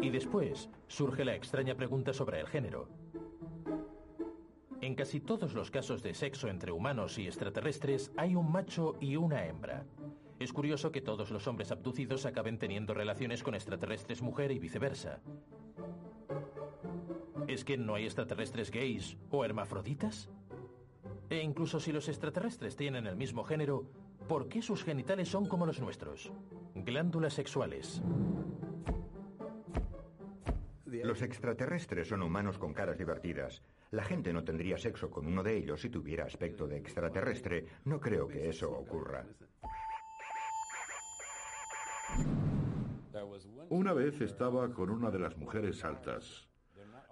Y 0.00 0.10
después 0.10 0.70
surge 0.88 1.24
la 1.24 1.34
extraña 1.34 1.74
pregunta 1.74 2.12
sobre 2.12 2.40
el 2.40 2.46
género. 2.46 2.88
En 4.80 4.94
casi 4.94 5.20
todos 5.20 5.52
los 5.52 5.70
casos 5.70 6.02
de 6.02 6.14
sexo 6.14 6.48
entre 6.48 6.72
humanos 6.72 7.18
y 7.18 7.26
extraterrestres 7.26 8.10
hay 8.16 8.34
un 8.34 8.50
macho 8.50 8.96
y 8.98 9.16
una 9.16 9.44
hembra. 9.44 9.84
Es 10.38 10.54
curioso 10.54 10.90
que 10.90 11.02
todos 11.02 11.30
los 11.30 11.46
hombres 11.46 11.70
abducidos 11.70 12.24
acaben 12.24 12.58
teniendo 12.58 12.94
relaciones 12.94 13.42
con 13.42 13.54
extraterrestres 13.54 14.22
mujer 14.22 14.52
y 14.52 14.58
viceversa. 14.58 15.20
¿Es 17.46 17.62
que 17.62 17.76
no 17.76 17.94
hay 17.94 18.04
extraterrestres 18.04 18.70
gays 18.70 19.18
o 19.30 19.44
hermafroditas? 19.44 20.30
E 21.28 21.42
incluso 21.42 21.78
si 21.78 21.92
los 21.92 22.08
extraterrestres 22.08 22.74
tienen 22.74 23.06
el 23.06 23.16
mismo 23.16 23.44
género, 23.44 23.84
¿por 24.28 24.48
qué 24.48 24.62
sus 24.62 24.82
genitales 24.82 25.28
son 25.28 25.44
como 25.44 25.66
los 25.66 25.78
nuestros? 25.78 26.32
Glándulas 26.74 27.34
sexuales. 27.34 28.02
Los 31.04 31.22
extraterrestres 31.22 32.08
son 32.08 32.22
humanos 32.22 32.58
con 32.58 32.74
caras 32.74 32.98
divertidas. 32.98 33.62
La 33.92 34.02
gente 34.02 34.32
no 34.32 34.42
tendría 34.42 34.76
sexo 34.76 35.10
con 35.10 35.26
uno 35.26 35.42
de 35.42 35.56
ellos 35.56 35.80
si 35.80 35.88
tuviera 35.88 36.24
aspecto 36.24 36.66
de 36.66 36.78
extraterrestre. 36.78 37.66
No 37.84 38.00
creo 38.00 38.26
que 38.26 38.48
eso 38.48 38.70
ocurra. 38.70 39.24
Una 43.68 43.92
vez 43.92 44.20
estaba 44.20 44.72
con 44.72 44.90
una 44.90 45.10
de 45.10 45.18
las 45.20 45.36
mujeres 45.36 45.84
altas. 45.84 46.48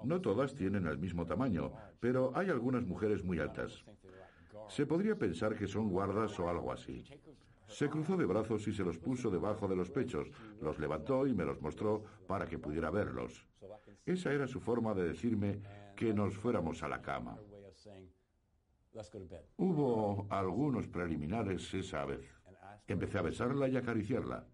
No 0.03 0.21
todas 0.21 0.55
tienen 0.55 0.87
el 0.87 0.99
mismo 0.99 1.27
tamaño, 1.27 1.73
pero 2.01 2.33
hay 2.37 2.51
algunas 2.51 2.85
mujeres 2.85 3.25
muy 3.25 3.38
altas. 3.38 3.85
Se 4.69 4.87
podría 4.87 5.17
pensar 5.17 5.57
que 5.57 5.67
son 5.67 5.88
guardas 5.88 6.38
o 6.38 6.49
algo 6.49 6.73
así. 6.73 7.05
Se 7.69 7.89
cruzó 7.89 8.17
de 8.17 8.27
brazos 8.27 8.67
y 8.67 8.73
se 8.73 8.83
los 8.83 8.99
puso 8.99 9.31
debajo 9.31 9.69
de 9.69 9.77
los 9.77 9.91
pechos, 9.91 10.31
los 10.61 10.79
levantó 10.79 11.27
y 11.27 11.35
me 11.35 11.45
los 11.45 11.61
mostró 11.61 12.05
para 12.27 12.47
que 12.47 12.59
pudiera 12.59 12.91
verlos. 12.91 13.47
Esa 14.05 14.33
era 14.33 14.47
su 14.47 14.61
forma 14.61 14.95
de 14.95 15.09
decirme 15.09 15.61
que 15.95 16.15
nos 16.15 16.37
fuéramos 16.37 16.83
a 16.83 16.89
la 16.89 17.03
cama. 17.03 17.39
Hubo 19.57 20.27
algunos 20.31 20.89
preliminares 20.89 21.73
esa 21.75 22.05
vez. 22.05 22.27
Empecé 22.87 23.19
a 23.19 23.23
besarla 23.23 23.69
y 23.69 23.77
acariciarla. 23.77 24.47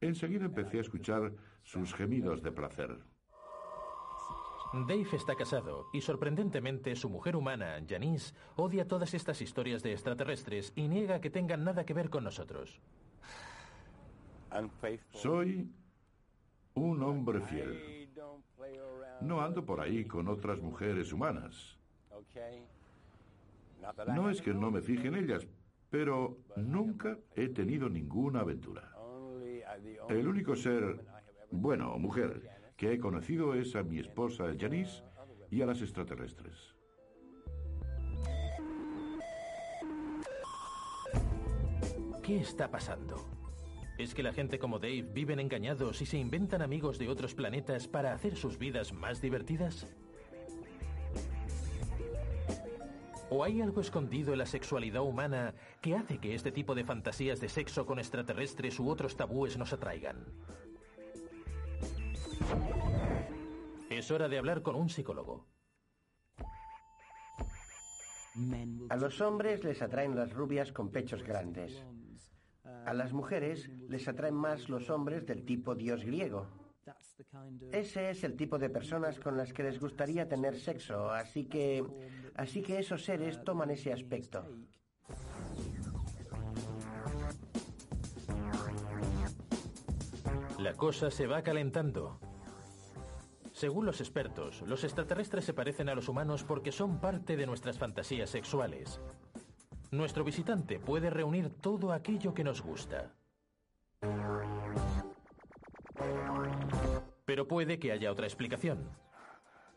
Enseguida 0.00 0.44
empecé 0.44 0.78
a 0.78 0.82
escuchar 0.82 1.32
sus 1.62 1.94
gemidos 1.94 2.42
de 2.42 2.52
placer. 2.52 2.98
Dave 4.72 5.08
está 5.12 5.34
casado 5.34 5.88
y 5.92 6.00
sorprendentemente 6.00 6.94
su 6.94 7.10
mujer 7.10 7.34
humana, 7.34 7.76
Janice, 7.88 8.34
odia 8.54 8.86
todas 8.86 9.14
estas 9.14 9.42
historias 9.42 9.82
de 9.82 9.92
extraterrestres 9.92 10.72
y 10.76 10.86
niega 10.86 11.20
que 11.20 11.28
tengan 11.28 11.64
nada 11.64 11.84
que 11.84 11.92
ver 11.92 12.08
con 12.08 12.22
nosotros. 12.22 12.80
Soy 15.12 15.68
un 16.74 17.02
hombre 17.02 17.40
fiel. 17.40 18.08
No 19.20 19.40
ando 19.40 19.64
por 19.64 19.80
ahí 19.80 20.04
con 20.04 20.28
otras 20.28 20.60
mujeres 20.60 21.12
humanas. 21.12 21.76
No 24.06 24.30
es 24.30 24.40
que 24.40 24.54
no 24.54 24.70
me 24.70 24.82
fije 24.82 25.08
en 25.08 25.16
ellas, 25.16 25.48
pero 25.90 26.38
nunca 26.56 27.18
he 27.34 27.48
tenido 27.48 27.88
ninguna 27.88 28.40
aventura. 28.40 28.92
El 30.08 30.28
único 30.28 30.54
ser, 30.54 31.04
bueno, 31.50 31.98
mujer, 31.98 32.59
que 32.80 32.94
he 32.94 32.98
conocido 32.98 33.52
es 33.52 33.76
a 33.76 33.82
mi 33.82 33.98
esposa 33.98 34.54
Janice 34.58 35.02
y 35.50 35.60
a 35.60 35.66
las 35.66 35.82
extraterrestres. 35.82 36.74
¿Qué 42.22 42.38
está 42.40 42.70
pasando? 42.70 43.22
¿Es 43.98 44.14
que 44.14 44.22
la 44.22 44.32
gente 44.32 44.58
como 44.58 44.78
Dave 44.78 45.02
viven 45.02 45.40
engañados 45.40 46.00
y 46.00 46.06
se 46.06 46.16
inventan 46.16 46.62
amigos 46.62 46.98
de 46.98 47.10
otros 47.10 47.34
planetas 47.34 47.86
para 47.86 48.14
hacer 48.14 48.34
sus 48.34 48.56
vidas 48.56 48.94
más 48.94 49.20
divertidas? 49.20 49.86
¿O 53.28 53.44
hay 53.44 53.60
algo 53.60 53.82
escondido 53.82 54.32
en 54.32 54.38
la 54.38 54.46
sexualidad 54.46 55.02
humana 55.02 55.52
que 55.82 55.96
hace 55.96 56.16
que 56.16 56.34
este 56.34 56.50
tipo 56.50 56.74
de 56.74 56.84
fantasías 56.84 57.42
de 57.42 57.50
sexo 57.50 57.84
con 57.84 57.98
extraterrestres 57.98 58.80
u 58.80 58.88
otros 58.88 59.18
tabúes 59.18 59.58
nos 59.58 59.74
atraigan? 59.74 60.24
Es 64.00 64.10
hora 64.10 64.30
de 64.30 64.38
hablar 64.38 64.62
con 64.62 64.76
un 64.76 64.88
psicólogo. 64.88 65.46
A 68.88 68.96
los 68.96 69.20
hombres 69.20 69.62
les 69.62 69.82
atraen 69.82 70.16
las 70.16 70.32
rubias 70.32 70.72
con 70.72 70.90
pechos 70.90 71.22
grandes. 71.22 71.84
A 72.86 72.94
las 72.94 73.12
mujeres 73.12 73.68
les 73.90 74.08
atraen 74.08 74.36
más 74.36 74.70
los 74.70 74.88
hombres 74.88 75.26
del 75.26 75.44
tipo 75.44 75.74
dios 75.74 76.02
griego. 76.02 76.48
Ese 77.72 78.08
es 78.08 78.24
el 78.24 78.36
tipo 78.36 78.56
de 78.58 78.70
personas 78.70 79.20
con 79.20 79.36
las 79.36 79.52
que 79.52 79.64
les 79.64 79.78
gustaría 79.78 80.26
tener 80.26 80.58
sexo, 80.58 81.10
así 81.10 81.44
que 81.44 81.84
así 82.36 82.62
que 82.62 82.78
esos 82.78 83.04
seres 83.04 83.44
toman 83.44 83.70
ese 83.70 83.92
aspecto. 83.92 84.46
La 90.58 90.72
cosa 90.72 91.10
se 91.10 91.26
va 91.26 91.42
calentando. 91.42 92.29
Según 93.60 93.84
los 93.84 94.00
expertos, 94.00 94.62
los 94.62 94.84
extraterrestres 94.84 95.44
se 95.44 95.52
parecen 95.52 95.90
a 95.90 95.94
los 95.94 96.08
humanos 96.08 96.44
porque 96.44 96.72
son 96.72 96.98
parte 96.98 97.36
de 97.36 97.44
nuestras 97.44 97.76
fantasías 97.76 98.30
sexuales. 98.30 99.02
Nuestro 99.90 100.24
visitante 100.24 100.80
puede 100.80 101.10
reunir 101.10 101.50
todo 101.50 101.92
aquello 101.92 102.32
que 102.32 102.42
nos 102.42 102.62
gusta. 102.62 103.12
Pero 107.26 107.46
puede 107.46 107.78
que 107.78 107.92
haya 107.92 108.10
otra 108.10 108.24
explicación. 108.24 108.88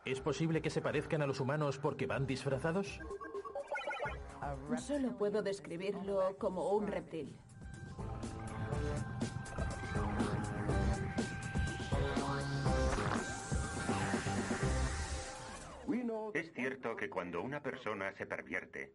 ¿Es 0.05 0.21
posible 0.21 0.61
que 0.61 0.69
se 0.69 0.81
parezcan 0.81 1.21
a 1.21 1.27
los 1.27 1.41
humanos 1.41 1.77
porque 1.77 2.07
van 2.07 2.25
disfrazados? 2.25 3.01
Solo 4.77 5.17
puedo 5.17 5.41
describirlo 5.41 6.37
como 6.39 6.69
un 6.69 6.87
reptil. 6.87 7.37
Que 16.97 17.09
cuando 17.09 17.41
una 17.41 17.61
persona 17.61 18.13
se 18.13 18.25
pervierte, 18.25 18.93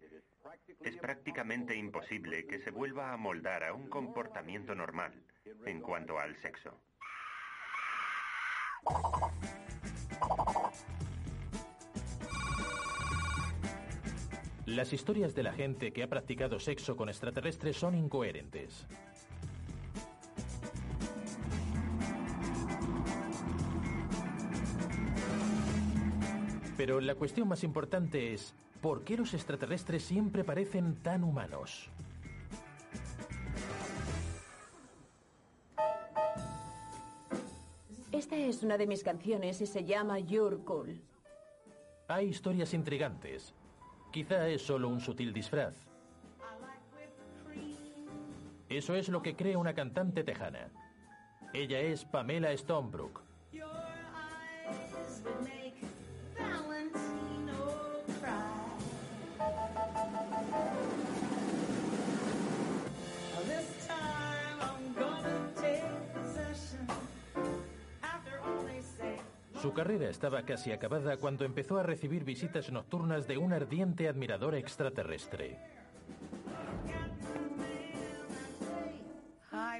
es 0.80 0.96
prácticamente 0.96 1.74
imposible 1.74 2.46
que 2.46 2.58
se 2.60 2.70
vuelva 2.70 3.12
a 3.12 3.16
moldar 3.16 3.64
a 3.64 3.74
un 3.74 3.88
comportamiento 3.88 4.74
normal 4.74 5.12
en 5.66 5.80
cuanto 5.80 6.18
al 6.18 6.36
sexo. 6.36 6.80
Las 14.64 14.92
historias 14.92 15.34
de 15.34 15.42
la 15.42 15.52
gente 15.52 15.92
que 15.92 16.02
ha 16.02 16.08
practicado 16.08 16.60
sexo 16.60 16.96
con 16.96 17.08
extraterrestres 17.08 17.76
son 17.76 17.94
incoherentes. 17.94 18.86
Pero 26.78 27.00
la 27.00 27.16
cuestión 27.16 27.48
más 27.48 27.64
importante 27.64 28.32
es, 28.32 28.54
¿por 28.80 29.02
qué 29.02 29.16
los 29.16 29.34
extraterrestres 29.34 30.04
siempre 30.04 30.44
parecen 30.44 30.94
tan 31.02 31.24
humanos? 31.24 31.90
Esta 38.12 38.36
es 38.36 38.62
una 38.62 38.78
de 38.78 38.86
mis 38.86 39.02
canciones 39.02 39.60
y 39.60 39.66
se 39.66 39.84
llama 39.84 40.20
You're 40.20 40.58
Cool. 40.58 41.00
Hay 42.06 42.28
historias 42.28 42.72
intrigantes. 42.72 43.52
Quizá 44.12 44.46
es 44.46 44.62
solo 44.62 44.88
un 44.88 45.00
sutil 45.00 45.32
disfraz. 45.32 45.74
Eso 48.68 48.94
es 48.94 49.08
lo 49.08 49.20
que 49.20 49.34
cree 49.34 49.56
una 49.56 49.74
cantante 49.74 50.22
tejana. 50.22 50.70
Ella 51.52 51.80
es 51.80 52.04
Pamela 52.04 52.56
Stonebrook. 52.56 53.27
Su 69.60 69.72
carrera 69.72 70.08
estaba 70.08 70.42
casi 70.42 70.70
acabada 70.70 71.16
cuando 71.16 71.44
empezó 71.44 71.78
a 71.78 71.82
recibir 71.82 72.22
visitas 72.22 72.70
nocturnas 72.70 73.26
de 73.26 73.38
un 73.38 73.52
ardiente 73.52 74.08
admirador 74.08 74.54
extraterrestre. 74.54 75.58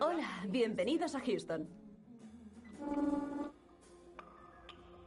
Hola, 0.01 0.43
bienvenidos 0.49 1.15
a 1.15 1.21
Houston. 1.21 1.69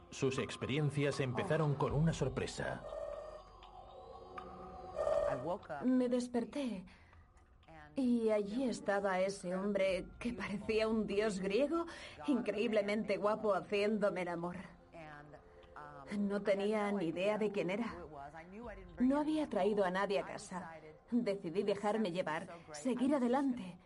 Sus 0.08 0.38
experiencias 0.38 1.20
empezaron 1.20 1.74
con 1.74 1.92
una 1.92 2.14
sorpresa. 2.14 2.82
Me 5.84 6.08
desperté 6.08 6.84
y 7.96 8.30
allí 8.30 8.64
estaba 8.64 9.20
ese 9.20 9.54
hombre 9.54 10.06
que 10.18 10.32
parecía 10.32 10.88
un 10.88 11.06
dios 11.06 11.40
griego, 11.40 11.86
increíblemente 12.26 13.16
guapo, 13.16 13.54
haciéndome 13.54 14.22
el 14.22 14.28
amor. 14.28 14.56
No 16.18 16.42
tenía 16.42 16.90
ni 16.92 17.06
idea 17.06 17.38
de 17.38 17.50
quién 17.50 17.70
era. 17.70 17.94
No 18.98 19.18
había 19.18 19.48
traído 19.48 19.84
a 19.84 19.90
nadie 19.90 20.20
a 20.20 20.24
casa. 20.24 20.70
Decidí 21.10 21.62
dejarme 21.62 22.12
llevar, 22.12 22.48
seguir 22.72 23.14
adelante, 23.14 23.76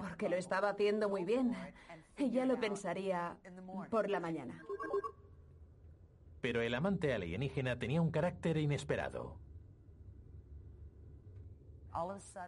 porque 0.00 0.28
lo 0.28 0.36
estaba 0.36 0.70
haciendo 0.70 1.08
muy 1.08 1.24
bien. 1.24 1.54
Y 2.16 2.30
ya 2.30 2.44
lo 2.44 2.58
pensaría 2.58 3.36
por 3.90 4.08
la 4.08 4.20
mañana. 4.20 4.62
Pero 6.40 6.60
el 6.62 6.74
amante 6.74 7.14
alienígena 7.14 7.78
tenía 7.78 8.00
un 8.00 8.10
carácter 8.10 8.56
inesperado. 8.56 9.36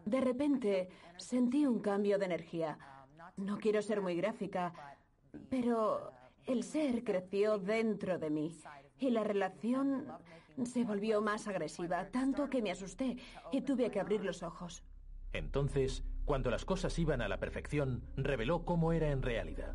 De 0.04 0.20
repente 0.20 0.88
sentí 1.16 1.66
un 1.66 1.80
cambio 1.80 2.18
de 2.18 2.26
energía. 2.26 2.78
No 3.36 3.58
quiero 3.58 3.82
ser 3.82 4.00
muy 4.00 4.16
gráfica, 4.16 4.72
pero 5.48 6.12
el 6.46 6.62
ser 6.62 7.04
creció 7.04 7.58
dentro 7.58 8.18
de 8.18 8.30
mí 8.30 8.56
y 8.98 9.10
la 9.10 9.24
relación 9.24 10.06
se 10.64 10.84
volvió 10.84 11.22
más 11.22 11.48
agresiva, 11.48 12.10
tanto 12.10 12.50
que 12.50 12.62
me 12.62 12.70
asusté 12.70 13.16
y 13.52 13.62
tuve 13.62 13.90
que 13.90 14.00
abrir 14.00 14.24
los 14.24 14.42
ojos. 14.42 14.84
Entonces, 15.32 16.04
cuando 16.24 16.50
las 16.50 16.64
cosas 16.64 16.98
iban 16.98 17.22
a 17.22 17.28
la 17.28 17.38
perfección, 17.38 18.02
reveló 18.16 18.64
cómo 18.64 18.92
era 18.92 19.10
en 19.10 19.22
realidad. 19.22 19.74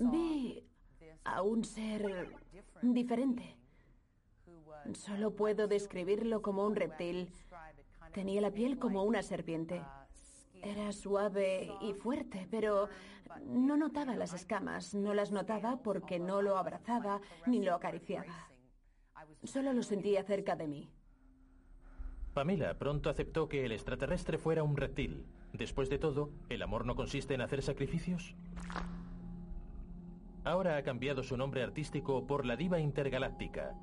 Vi 0.00 0.66
a 1.24 1.42
un 1.42 1.64
ser 1.64 2.28
diferente. 2.82 3.56
Solo 4.92 5.34
puedo 5.34 5.66
describirlo 5.66 6.42
como 6.42 6.66
un 6.66 6.76
reptil. 6.76 7.30
Tenía 8.12 8.40
la 8.40 8.50
piel 8.50 8.78
como 8.78 9.02
una 9.04 9.22
serpiente. 9.22 9.82
Era 10.62 10.92
suave 10.92 11.72
y 11.80 11.94
fuerte, 11.94 12.46
pero 12.50 12.88
no 13.46 13.76
notaba 13.76 14.14
las 14.16 14.34
escamas. 14.34 14.94
No 14.94 15.14
las 15.14 15.32
notaba 15.32 15.82
porque 15.82 16.18
no 16.18 16.42
lo 16.42 16.56
abrazaba 16.56 17.20
ni 17.46 17.62
lo 17.62 17.74
acariciaba. 17.74 18.48
Solo 19.42 19.72
lo 19.72 19.82
sentía 19.82 20.22
cerca 20.22 20.54
de 20.54 20.68
mí. 20.68 20.90
Pamela 22.34 22.78
pronto 22.78 23.10
aceptó 23.10 23.48
que 23.48 23.64
el 23.64 23.72
extraterrestre 23.72 24.38
fuera 24.38 24.62
un 24.62 24.76
reptil. 24.76 25.26
Después 25.52 25.88
de 25.88 25.98
todo, 25.98 26.30
¿el 26.48 26.62
amor 26.62 26.84
no 26.84 26.96
consiste 26.96 27.34
en 27.34 27.40
hacer 27.40 27.62
sacrificios? 27.62 28.34
Ahora 30.42 30.76
ha 30.76 30.82
cambiado 30.82 31.22
su 31.22 31.36
nombre 31.36 31.62
artístico 31.62 32.26
por 32.26 32.44
la 32.44 32.56
diva 32.56 32.80
intergaláctica 32.80 33.74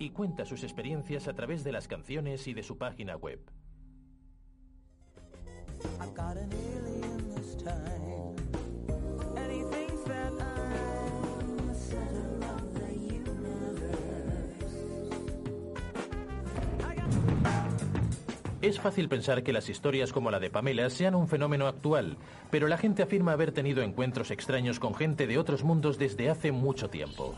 y 0.00 0.10
cuenta 0.10 0.46
sus 0.46 0.64
experiencias 0.64 1.28
a 1.28 1.34
través 1.34 1.62
de 1.62 1.72
las 1.72 1.86
canciones 1.86 2.48
y 2.48 2.54
de 2.54 2.62
su 2.62 2.78
página 2.78 3.16
web. 3.16 3.38
Es 18.62 18.78
fácil 18.78 19.08
pensar 19.08 19.42
que 19.42 19.52
las 19.52 19.68
historias 19.68 20.12
como 20.12 20.30
la 20.30 20.38
de 20.38 20.48
Pamela 20.48 20.88
sean 20.88 21.14
un 21.14 21.28
fenómeno 21.28 21.66
actual, 21.66 22.16
pero 22.50 22.68
la 22.68 22.78
gente 22.78 23.02
afirma 23.02 23.32
haber 23.32 23.52
tenido 23.52 23.82
encuentros 23.82 24.30
extraños 24.30 24.78
con 24.78 24.94
gente 24.94 25.26
de 25.26 25.38
otros 25.38 25.62
mundos 25.62 25.98
desde 25.98 26.30
hace 26.30 26.52
mucho 26.52 26.88
tiempo. 26.88 27.34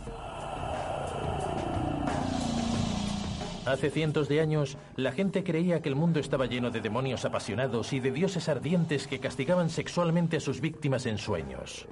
Hace 3.65 3.91
cientos 3.91 4.29
de 4.29 4.41
años, 4.41 4.77
la 4.97 5.13
gente 5.13 5.45
creía 5.45 5.81
que 5.81 5.89
el 5.89 5.95
mundo 5.95 6.19
estaba 6.19 6.47
lleno 6.47 6.73
de 6.73 6.81
demonios 6.81 7.25
apasionados 7.25 7.93
y 7.93 8.01
de 8.01 8.11
dioses 8.11 8.49
ardientes 8.49 9.07
que 9.07 9.21
castigaban 9.21 9.71
sexualmente 9.71 10.39
a 10.39 10.41
sus 10.41 10.61
víctimas 10.61 11.07
en 11.07 11.17
sueños. 11.17 11.87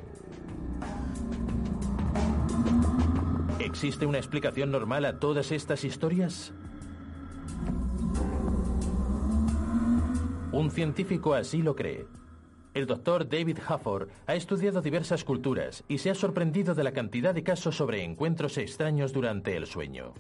¿Existe 3.60 4.06
una 4.06 4.18
explicación 4.18 4.72
normal 4.72 5.04
a 5.04 5.20
todas 5.20 5.52
estas 5.52 5.84
historias? 5.84 6.52
Un 10.50 10.72
científico 10.72 11.34
así 11.34 11.62
lo 11.62 11.76
cree. 11.76 12.06
El 12.74 12.86
doctor 12.86 13.28
David 13.28 13.58
Hafford 13.68 14.08
ha 14.26 14.34
estudiado 14.34 14.82
diversas 14.82 15.22
culturas 15.22 15.84
y 15.86 15.98
se 15.98 16.10
ha 16.10 16.16
sorprendido 16.16 16.74
de 16.74 16.82
la 16.82 16.92
cantidad 16.92 17.32
de 17.32 17.44
casos 17.44 17.76
sobre 17.76 18.02
encuentros 18.02 18.58
extraños 18.58 19.12
durante 19.12 19.56
el 19.56 19.66
sueño. 19.66 20.14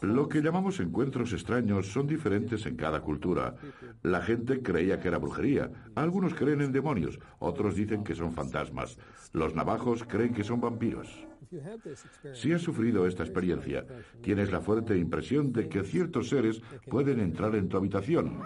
Lo 0.00 0.28
que 0.28 0.42
llamamos 0.42 0.80
encuentros 0.80 1.32
extraños 1.32 1.86
son 1.86 2.06
diferentes 2.06 2.66
en 2.66 2.76
cada 2.76 3.00
cultura. 3.00 3.54
La 4.02 4.20
gente 4.20 4.60
creía 4.60 4.98
que 4.98 5.08
era 5.08 5.18
brujería. 5.18 5.70
Algunos 5.94 6.34
creen 6.34 6.60
en 6.60 6.72
demonios, 6.72 7.20
otros 7.38 7.76
dicen 7.76 8.02
que 8.02 8.14
son 8.14 8.32
fantasmas. 8.32 8.98
Los 9.32 9.54
navajos 9.54 10.04
creen 10.04 10.34
que 10.34 10.44
son 10.44 10.60
vampiros. 10.60 11.08
Si 12.32 12.52
has 12.52 12.62
sufrido 12.62 13.06
esta 13.06 13.22
experiencia, 13.22 13.86
tienes 14.22 14.50
la 14.50 14.60
fuerte 14.60 14.96
impresión 14.96 15.52
de 15.52 15.68
que 15.68 15.84
ciertos 15.84 16.28
seres 16.28 16.60
pueden 16.90 17.20
entrar 17.20 17.54
en 17.54 17.68
tu 17.68 17.76
habitación, 17.76 18.40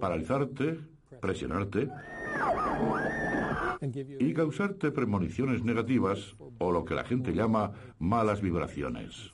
paralizarte, 0.00 0.80
presionarte 1.20 1.88
y 4.18 4.34
causarte 4.34 4.90
premoniciones 4.90 5.62
negativas 5.62 6.36
o 6.58 6.72
lo 6.72 6.84
que 6.84 6.94
la 6.94 7.04
gente 7.04 7.32
llama 7.32 7.72
malas 7.98 8.40
vibraciones. 8.40 9.32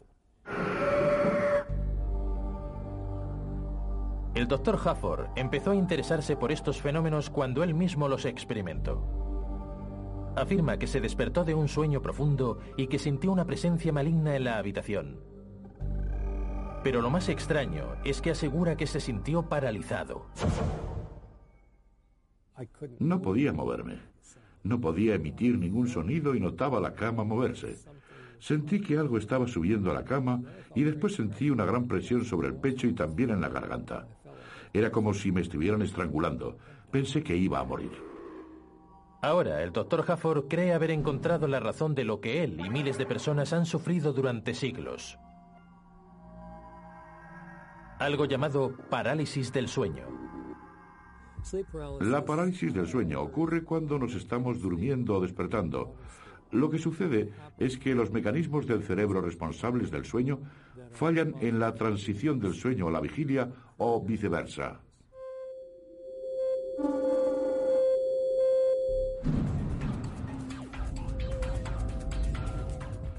El 4.35 4.49
doctor 4.49 4.79
Hafford 4.85 5.27
empezó 5.37 5.71
a 5.71 5.77
interesarse 5.77 6.37
por 6.37 6.51
estos 6.51 6.83
fenómenos 6.83 7.31
cuando 7.31 7.63
él 7.63 7.73
mismo 7.73 8.09
los 8.09 8.25
experimentó. 8.25 9.07
Afirma 10.37 10.77
que 10.77 10.89
se 10.89 11.01
despertó 11.01 11.45
de 11.45 11.55
un 11.55 11.69
sueño 11.69 12.03
profundo 12.03 12.59
y 12.77 12.89
que 12.89 12.99
sintió 12.99 13.31
una 13.31 13.47
presencia 13.47 13.93
maligna 13.93 14.35
en 14.35 14.45
la 14.45 14.59
habitación. 14.59 15.21
Pero 16.83 17.01
lo 17.01 17.11
más 17.11 17.29
extraño 17.29 17.95
es 18.05 18.21
que 18.21 18.33
asegura 18.33 18.77
que 18.77 18.89
se 18.89 19.01
sintió 19.01 19.49
paralizado. 19.49 20.27
No 22.99 23.21
podía 23.21 23.53
moverme. 23.53 23.99
No 24.63 24.81
podía 24.81 25.15
emitir 25.15 25.59
ningún 25.59 25.89
sonido 25.89 26.35
y 26.35 26.41
notaba 26.41 26.81
la 26.81 26.95
cama 26.95 27.25
moverse. 27.25 27.77
Sentí 28.39 28.81
que 28.81 28.99
algo 28.99 29.19
estaba 29.19 29.47
subiendo 29.47 29.91
a 29.91 29.95
la 29.95 30.05
cama 30.05 30.41
y 30.75 30.85
después 30.85 31.15
sentí 31.15 31.51
una 31.51 31.65
gran 31.65 31.87
presión 31.87 32.25
sobre 32.25 32.49
el 32.49 32.57
pecho 32.57 32.87
y 32.87 32.95
también 32.95 33.31
en 33.31 33.41
la 33.41 33.49
garganta. 33.49 34.07
Era 34.73 34.91
como 34.91 35.15
si 35.15 35.33
me 35.33 35.41
estuvieran 35.41 35.83
estrangulando. 35.83 36.59
Pensé 36.91 37.23
que 37.23 37.37
iba 37.37 37.61
a 37.61 37.65
morir. 37.65 37.93
Ahora, 39.23 39.63
el 39.63 39.73
doctor 39.73 40.05
Hafford 40.07 40.49
cree 40.49 40.75
haber 40.75 40.91
encontrado 40.91 41.49
la 41.49 41.59
razón 41.59 41.95
de 41.95 42.05
lo 42.05 42.21
que 42.21 42.45
él 42.45 42.61
y 42.61 42.69
miles 42.69 42.99
de 42.99 43.07
personas 43.07 43.53
han 43.55 43.65
sufrido 43.65 44.13
durante 44.13 44.53
siglos. 44.53 45.19
Algo 47.99 48.27
llamado 48.27 48.77
parálisis 48.91 49.53
del 49.53 49.69
sueño. 49.69 50.34
La 52.01 52.25
parálisis 52.25 52.73
del 52.73 52.87
sueño 52.87 53.21
ocurre 53.21 53.65
cuando 53.65 53.99
nos 53.99 54.15
estamos 54.15 54.61
durmiendo 54.61 55.17
o 55.17 55.21
despertando. 55.21 55.95
Lo 56.53 56.71
que 56.71 56.79
sucede 56.79 57.33
es 57.59 57.77
que 57.79 57.95
los 57.95 58.11
mecanismos 58.13 58.67
del 58.67 58.83
cerebro 58.83 59.21
responsables 59.21 59.91
del 59.91 60.05
sueño 60.05 60.41
fallan 60.93 61.35
en 61.41 61.59
la 61.59 61.75
transición 61.75 62.39
del 62.39 62.55
sueño 62.55 62.89
a 62.89 62.93
la 62.93 63.01
vigilia 63.01 63.51
o 63.77 64.01
viceversa. 64.03 64.81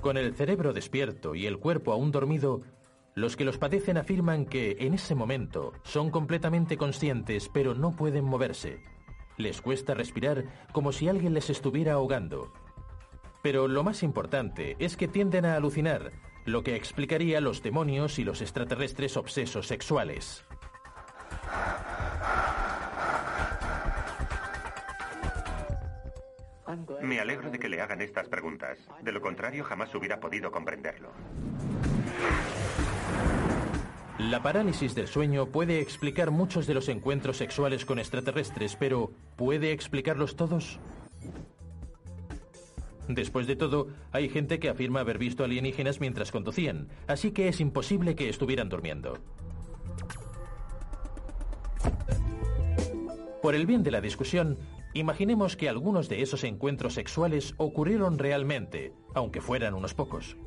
Con 0.02 0.18
el 0.18 0.36
cerebro 0.36 0.72
despierto 0.72 1.36
y 1.36 1.48
el 1.48 1.58
cuerpo 1.58 1.92
aún 1.92 2.12
dormido, 2.12 2.62
los 3.16 3.38
que 3.38 3.46
los 3.46 3.58
padecen 3.58 3.98
afirman 3.98 4.46
que 4.46 4.76
en 4.80 4.94
ese 4.94 5.16
momento 5.16 5.74
son 5.84 6.12
completamente 6.12 6.78
conscientes 6.78 7.50
pero 7.52 7.74
no 7.74 7.96
pueden 7.96 8.26
moverse. 8.26 8.84
Les 9.38 9.62
cuesta 9.62 9.94
respirar 9.94 10.46
como 10.74 10.92
si 10.92 11.08
alguien 11.08 11.34
les 11.34 11.50
estuviera 11.50 11.94
ahogando. 11.94 12.54
Pero 13.42 13.68
lo 13.68 13.84
más 13.84 14.04
importante 14.04 14.76
es 14.80 14.98
que 14.98 15.08
tienden 15.08 15.46
a 15.46 15.56
alucinar, 15.56 16.12
lo 16.46 16.64
que 16.64 16.76
explicaría 16.76 17.42
los 17.42 17.64
demonios 17.64 18.20
y 18.20 18.24
los 18.24 18.42
extraterrestres 18.42 19.18
obsesos 19.18 19.68
sexuales. 19.68 20.44
Me 27.02 27.20
alegro 27.20 27.50
de 27.50 27.60
que 27.60 27.70
le 27.70 27.82
hagan 27.82 28.02
estas 28.02 28.28
preguntas. 28.28 28.78
De 29.02 29.12
lo 29.12 29.22
contrario, 29.22 29.64
jamás 29.64 29.94
hubiera 29.96 30.20
podido 30.20 30.52
comprenderlo. 30.52 31.12
La 34.18 34.42
parálisis 34.42 34.96
del 34.96 35.08
sueño 35.08 35.48
puede 35.48 35.82
explicar 35.82 36.32
muchos 36.32 36.68
de 36.68 36.74
los 36.74 36.88
encuentros 36.88 37.38
sexuales 37.38 37.86
con 37.86 38.00
extraterrestres, 38.00 38.78
pero 38.78 39.12
¿puede 39.36 39.72
explicarlos 39.72 40.36
todos? 40.36 40.80
Después 43.10 43.46
de 43.46 43.56
todo, 43.56 43.88
hay 44.12 44.30
gente 44.30 44.60
que 44.60 44.70
afirma 44.70 45.02
haber 45.02 45.18
visto 45.18 45.44
alienígenas 45.44 46.00
mientras 46.00 46.32
conducían, 46.32 46.88
así 47.08 47.32
que 47.32 47.50
es 47.50 47.60
imposible 47.60 48.16
que 48.16 48.30
estuvieran 48.30 48.70
durmiendo. 48.70 49.20
Por 53.42 53.54
el 53.54 53.66
bien 53.66 53.84
de 53.84 53.92
la 53.92 54.02
discusión, 54.02 54.58
Imaginemos 54.96 55.58
que 55.58 55.68
algunos 55.68 56.08
de 56.08 56.22
esos 56.22 56.46
encuentros 56.46 56.94
sexuales 56.94 57.54
ocurrieron 57.58 58.18
realmente, 58.18 58.94
aunque 59.14 59.42
fueran 59.42 59.74
unos 59.74 59.94
pocos. 59.94 60.38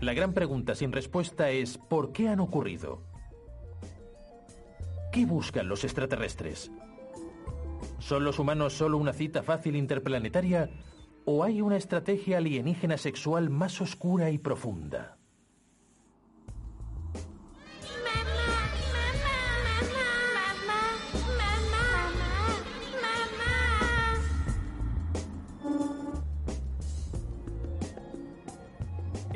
La 0.00 0.12
gran 0.12 0.34
pregunta 0.34 0.74
sin 0.74 0.92
respuesta 0.92 1.50
es 1.50 1.78
¿por 1.78 2.12
qué 2.12 2.28
han 2.28 2.40
ocurrido? 2.40 3.02
¿Qué 5.10 5.24
buscan 5.24 5.68
los 5.68 5.84
extraterrestres? 5.84 6.70
¿Son 7.98 8.22
los 8.22 8.38
humanos 8.38 8.74
solo 8.74 8.98
una 8.98 9.14
cita 9.14 9.42
fácil 9.42 9.74
interplanetaria 9.74 10.68
o 11.24 11.44
hay 11.44 11.62
una 11.62 11.78
estrategia 11.78 12.38
alienígena 12.38 12.98
sexual 12.98 13.48
más 13.48 13.80
oscura 13.80 14.30
y 14.30 14.36
profunda? 14.36 15.15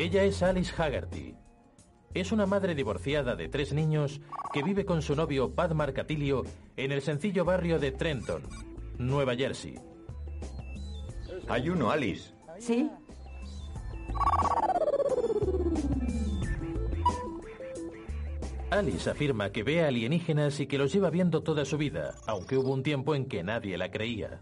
Ella 0.01 0.25
es 0.25 0.43
Alice 0.43 0.73
Haggerty. 0.75 1.35
Es 2.15 2.33
una 2.33 2.47
madre 2.47 2.75
divorciada 2.75 3.37
de 3.37 3.51
tres 3.51 3.75
niños 3.75 4.23
que 4.51 4.63
vive 4.63 4.87
con 4.87 5.03
su 5.03 5.15
novio 5.15 5.55
Pat 5.55 5.73
Marcatilio 5.75 6.43
en 6.79 6.91
el 6.91 7.03
sencillo 7.03 7.45
barrio 7.45 7.79
de 7.79 7.93
Trenton, 7.93 8.41
Nueva 8.97 9.37
Jersey. 9.37 9.79
Hay 11.49 11.69
uno, 11.69 11.91
Alice. 11.91 12.33
¿Sí? 12.59 12.91
Alice 18.71 19.11
afirma 19.11 19.53
que 19.53 19.65
ve 19.65 19.85
alienígenas 19.85 20.61
y 20.61 20.67
que 20.67 20.79
los 20.79 20.95
lleva 20.95 21.11
viendo 21.11 21.43
toda 21.43 21.67
su 21.67 21.77
vida, 21.77 22.15
aunque 22.27 22.57
hubo 22.57 22.73
un 22.73 22.83
tiempo 22.83 23.15
en 23.15 23.27
que 23.27 23.43
nadie 23.43 23.77
la 23.77 23.91
creía. 23.91 24.41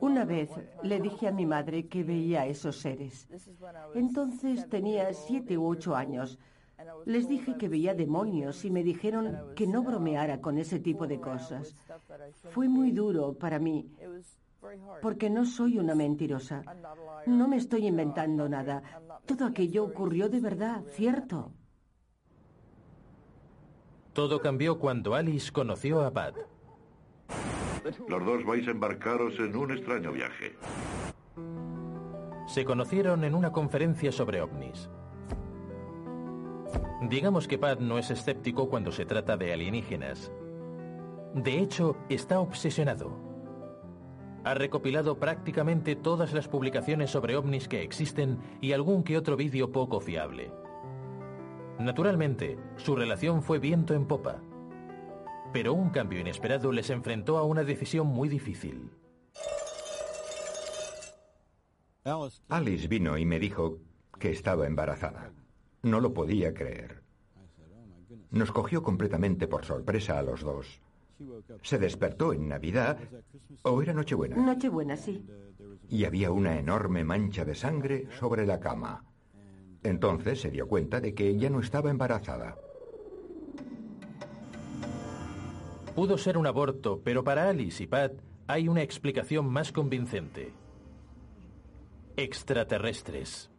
Una 0.00 0.24
vez 0.24 0.50
le 0.82 1.00
dije 1.00 1.28
a 1.28 1.32
mi 1.32 1.46
madre 1.46 1.88
que 1.88 2.04
veía 2.04 2.42
a 2.42 2.46
esos 2.46 2.76
seres. 2.76 3.28
Entonces 3.94 4.68
tenía 4.68 5.12
siete 5.12 5.58
u 5.58 5.66
ocho 5.66 5.94
años. 5.96 6.38
Les 7.06 7.28
dije 7.28 7.56
que 7.56 7.68
veía 7.68 7.94
demonios 7.94 8.64
y 8.64 8.70
me 8.70 8.82
dijeron 8.82 9.38
que 9.54 9.66
no 9.66 9.82
bromeara 9.82 10.40
con 10.40 10.58
ese 10.58 10.80
tipo 10.80 11.06
de 11.06 11.20
cosas. 11.20 11.74
Fue 12.50 12.68
muy 12.68 12.90
duro 12.90 13.34
para 13.34 13.58
mí 13.58 13.90
porque 15.00 15.28
no 15.30 15.44
soy 15.44 15.78
una 15.78 15.94
mentirosa. 15.94 16.62
No 17.26 17.48
me 17.48 17.56
estoy 17.56 17.86
inventando 17.86 18.48
nada. 18.48 18.82
Todo 19.26 19.46
aquello 19.46 19.84
ocurrió 19.84 20.28
de 20.28 20.40
verdad, 20.40 20.82
¿cierto? 20.90 21.52
Todo 24.12 24.40
cambió 24.40 24.78
cuando 24.78 25.14
Alice 25.14 25.50
conoció 25.50 26.02
a 26.02 26.10
Pat. 26.10 26.36
Los 28.08 28.24
dos 28.24 28.44
vais 28.44 28.66
a 28.68 28.70
embarcaros 28.70 29.38
en 29.38 29.56
un 29.56 29.72
extraño 29.72 30.12
viaje. 30.12 30.56
Se 32.46 32.64
conocieron 32.64 33.24
en 33.24 33.34
una 33.34 33.50
conferencia 33.50 34.12
sobre 34.12 34.40
ovnis. 34.40 34.90
Digamos 37.08 37.48
que 37.48 37.58
Pat 37.58 37.80
no 37.80 37.98
es 37.98 38.10
escéptico 38.10 38.68
cuando 38.68 38.92
se 38.92 39.04
trata 39.04 39.36
de 39.36 39.52
alienígenas. 39.52 40.32
De 41.34 41.58
hecho, 41.58 41.96
está 42.08 42.40
obsesionado. 42.40 43.18
Ha 44.44 44.54
recopilado 44.54 45.18
prácticamente 45.18 45.96
todas 45.96 46.32
las 46.32 46.48
publicaciones 46.48 47.10
sobre 47.10 47.36
ovnis 47.36 47.68
que 47.68 47.82
existen 47.82 48.38
y 48.60 48.72
algún 48.72 49.02
que 49.02 49.16
otro 49.16 49.36
vídeo 49.36 49.72
poco 49.72 50.00
fiable. 50.00 50.52
Naturalmente, 51.78 52.58
su 52.76 52.94
relación 52.94 53.42
fue 53.42 53.58
viento 53.58 53.94
en 53.94 54.06
popa. 54.06 54.40
Pero 55.52 55.74
un 55.74 55.90
cambio 55.90 56.20
inesperado 56.20 56.72
les 56.72 56.88
enfrentó 56.90 57.38
a 57.38 57.44
una 57.44 57.64
decisión 57.64 58.06
muy 58.06 58.28
difícil. 58.28 58.90
Alice 62.48 62.88
vino 62.88 63.16
y 63.18 63.24
me 63.24 63.38
dijo 63.38 63.78
que 64.18 64.30
estaba 64.30 64.66
embarazada. 64.66 65.32
No 65.82 66.00
lo 66.00 66.14
podía 66.14 66.54
creer. 66.54 67.02
Nos 68.30 68.50
cogió 68.50 68.82
completamente 68.82 69.46
por 69.46 69.64
sorpresa 69.64 70.18
a 70.18 70.22
los 70.22 70.40
dos. 70.40 70.80
Se 71.62 71.78
despertó 71.78 72.32
en 72.32 72.48
Navidad 72.48 72.98
o 73.62 73.82
era 73.82 73.92
Nochebuena. 73.92 74.36
Nochebuena, 74.36 74.96
sí. 74.96 75.24
Y 75.88 76.04
había 76.04 76.30
una 76.30 76.58
enorme 76.58 77.04
mancha 77.04 77.44
de 77.44 77.54
sangre 77.54 78.08
sobre 78.18 78.46
la 78.46 78.58
cama. 78.58 79.04
Entonces 79.82 80.40
se 80.40 80.50
dio 80.50 80.66
cuenta 80.66 81.00
de 81.00 81.14
que 81.14 81.28
ella 81.28 81.50
no 81.50 81.60
estaba 81.60 81.90
embarazada. 81.90 82.56
Pudo 85.94 86.16
ser 86.16 86.38
un 86.38 86.46
aborto, 86.46 87.02
pero 87.04 87.22
para 87.22 87.50
Alice 87.50 87.82
y 87.82 87.86
Pat 87.86 88.12
hay 88.46 88.66
una 88.66 88.82
explicación 88.82 89.46
más 89.46 89.72
convincente. 89.72 90.52
Extraterrestres. 92.16 93.50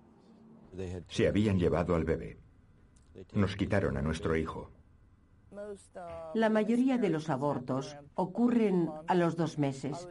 Se 1.08 1.28
habían 1.28 1.60
llevado 1.60 1.96
al 1.96 2.06
bebé. 2.06 2.40
Nos 3.34 3.56
quitaron 3.56 3.98
a 3.98 4.02
nuestro 4.02 4.36
hijo. 4.36 4.72
La 6.34 6.50
mayoría 6.50 6.98
de 6.98 7.10
los 7.10 7.30
abortos 7.30 7.96
ocurren 8.16 8.90
a 9.08 9.14
los 9.14 9.38
dos 9.38 9.60
meses. 9.60 10.10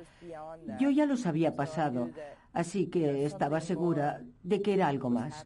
Yo 0.79 0.91
ya 0.91 1.07
los 1.07 1.27
había 1.27 1.57
pasado, 1.57 2.11
así 2.53 2.87
que 2.87 3.25
estaba 3.25 3.61
segura 3.61 4.23
de 4.45 4.63
que 4.63 4.75
era 4.75 4.87
algo 4.87 5.11
más. 5.11 5.45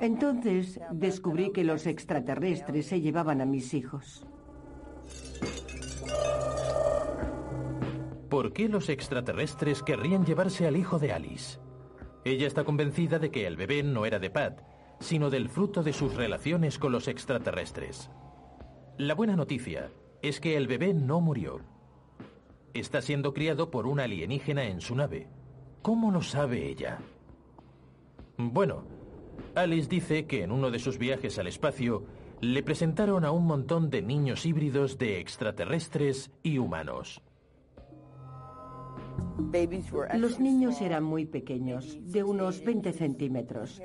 Entonces 0.00 0.80
descubrí 0.90 1.52
que 1.52 1.64
los 1.64 1.86
extraterrestres 1.86 2.86
se 2.86 3.02
llevaban 3.02 3.42
a 3.42 3.46
mis 3.46 3.74
hijos. 3.74 4.26
¿Por 8.30 8.52
qué 8.52 8.68
los 8.68 8.88
extraterrestres 8.88 9.82
querrían 9.82 10.24
llevarse 10.24 10.68
al 10.68 10.76
hijo 10.76 11.00
de 11.00 11.12
Alice? 11.12 11.58
Ella 12.24 12.46
está 12.46 12.62
convencida 12.62 13.18
de 13.18 13.32
que 13.32 13.44
el 13.44 13.56
bebé 13.56 13.82
no 13.82 14.06
era 14.06 14.20
de 14.20 14.30
Pat, 14.30 14.62
sino 15.00 15.30
del 15.30 15.48
fruto 15.48 15.82
de 15.82 15.92
sus 15.92 16.14
relaciones 16.14 16.78
con 16.78 16.92
los 16.92 17.08
extraterrestres. 17.08 18.08
La 18.98 19.16
buena 19.16 19.34
noticia 19.34 19.90
es 20.22 20.38
que 20.38 20.56
el 20.56 20.68
bebé 20.68 20.94
no 20.94 21.20
murió. 21.20 21.60
Está 22.72 23.02
siendo 23.02 23.34
criado 23.34 23.68
por 23.72 23.88
una 23.88 24.04
alienígena 24.04 24.62
en 24.62 24.80
su 24.80 24.94
nave. 24.94 25.26
¿Cómo 25.82 26.12
lo 26.12 26.22
sabe 26.22 26.68
ella? 26.68 27.00
Bueno, 28.36 28.84
Alice 29.56 29.88
dice 29.88 30.26
que 30.26 30.44
en 30.44 30.52
uno 30.52 30.70
de 30.70 30.78
sus 30.78 30.98
viajes 30.98 31.36
al 31.40 31.48
espacio 31.48 32.04
le 32.40 32.62
presentaron 32.62 33.24
a 33.24 33.32
un 33.32 33.44
montón 33.44 33.90
de 33.90 34.02
niños 34.02 34.46
híbridos 34.46 34.98
de 34.98 35.18
extraterrestres 35.18 36.30
y 36.44 36.58
humanos. 36.58 37.22
Los 40.14 40.40
niños 40.40 40.80
eran 40.80 41.02
muy 41.02 41.26
pequeños, 41.26 41.98
de 42.02 42.22
unos 42.22 42.64
20 42.64 42.92
centímetros. 42.92 43.80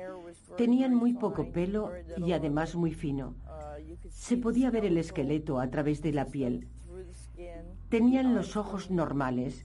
Tenían 0.56 0.94
muy 0.94 1.14
poco 1.14 1.50
pelo 1.50 1.90
y 2.16 2.32
además 2.32 2.76
muy 2.76 2.92
fino. 2.92 3.34
Se 4.08 4.36
podía 4.36 4.70
ver 4.70 4.84
el 4.84 4.98
esqueleto 4.98 5.58
a 5.58 5.68
través 5.70 6.02
de 6.02 6.12
la 6.12 6.26
piel. 6.26 6.68
Tenían 7.88 8.34
los 8.34 8.56
ojos 8.56 8.90
normales, 8.90 9.64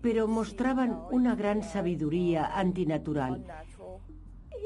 pero 0.00 0.28
mostraban 0.28 0.98
una 1.10 1.34
gran 1.34 1.62
sabiduría 1.62 2.46
antinatural. 2.58 3.44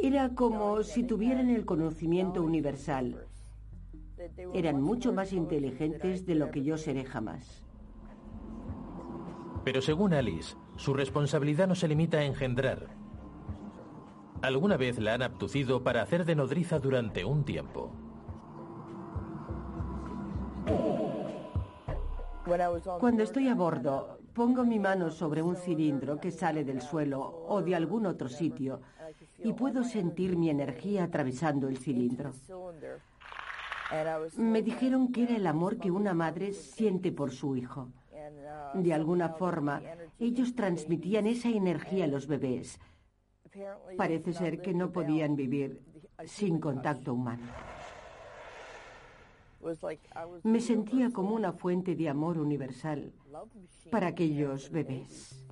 Era 0.03 0.35
como 0.35 0.83
si 0.83 1.03
tuvieran 1.05 1.51
el 1.51 1.65
conocimiento 1.65 2.43
universal. 2.43 3.27
Eran 4.53 4.81
mucho 4.83 5.13
más 5.13 5.33
inteligentes 5.33 6.27
de 6.27 6.35
lo 6.35 6.51
que 6.51 6.63
yo 6.63 6.77
seré 6.77 7.05
jamás. 7.05 7.64
Pero 9.65 9.81
según 9.81 10.13
Alice, 10.13 10.57
su 10.77 10.93
responsabilidad 10.93 11.67
no 11.67 11.75
se 11.75 11.89
limita 11.89 12.19
a 12.19 12.25
engendrar. 12.25 12.89
Alguna 14.43 14.77
vez 14.77 14.99
la 14.99 15.15
han 15.15 15.23
abducido 15.23 15.83
para 15.83 16.03
hacer 16.03 16.27
de 16.27 16.35
nodriza 16.35 16.79
durante 16.79 17.25
un 17.25 17.45
tiempo. 17.45 17.91
Cuando 23.01 23.23
estoy 23.23 23.49
a 23.49 23.55
bordo, 23.55 24.19
pongo 24.35 24.65
mi 24.65 24.79
mano 24.79 25.11
sobre 25.11 25.41
un 25.41 25.57
cilindro 25.57 26.21
que 26.21 26.31
sale 26.31 26.63
del 26.63 26.83
suelo 26.83 27.23
o 27.49 27.63
de 27.63 27.75
algún 27.75 28.05
otro 28.05 28.29
sitio 28.29 28.83
y 29.39 29.55
puedo 29.55 29.83
sentir 29.83 30.37
mi 30.37 30.51
energía 30.51 31.05
atravesando 31.05 31.69
el 31.69 31.79
cilindro. 31.79 32.33
Me 34.37 34.61
dijeron 34.61 35.11
que 35.11 35.23
era 35.23 35.37
el 35.37 35.47
amor 35.47 35.79
que 35.79 35.91
una 35.91 36.13
madre 36.13 36.53
siente 36.53 37.13
por 37.13 37.31
su 37.31 37.57
hijo. 37.57 37.89
De 38.75 38.93
alguna 38.93 39.31
forma, 39.31 39.83
ellos 40.19 40.55
transmitían 40.55 41.27
esa 41.27 41.49
energía 41.49 42.05
a 42.05 42.09
los 42.09 42.27
bebés. 42.27 42.81
Parece 43.97 44.33
ser 44.33 44.61
que 44.61 44.75
no 44.75 44.91
podían 44.91 45.37
vivir 45.37 45.81
sin 46.25 46.59
contacto 46.59 47.15
humano. 47.15 47.47
Me 50.43 50.61
sentía 50.61 51.11
como 51.11 51.35
una 51.35 51.53
fuente 51.53 51.95
de 51.95 52.09
amor 52.09 52.39
universal 52.39 53.13
para 53.91 54.09
aquellos 54.09 54.71
bebés. 54.71 55.45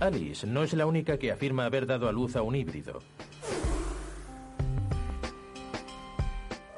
Alice 0.00 0.46
no 0.46 0.62
es 0.62 0.72
la 0.72 0.86
única 0.86 1.18
que 1.18 1.30
afirma 1.30 1.66
haber 1.66 1.86
dado 1.86 2.08
a 2.08 2.12
luz 2.12 2.34
a 2.34 2.42
un 2.42 2.56
híbrido. 2.56 3.00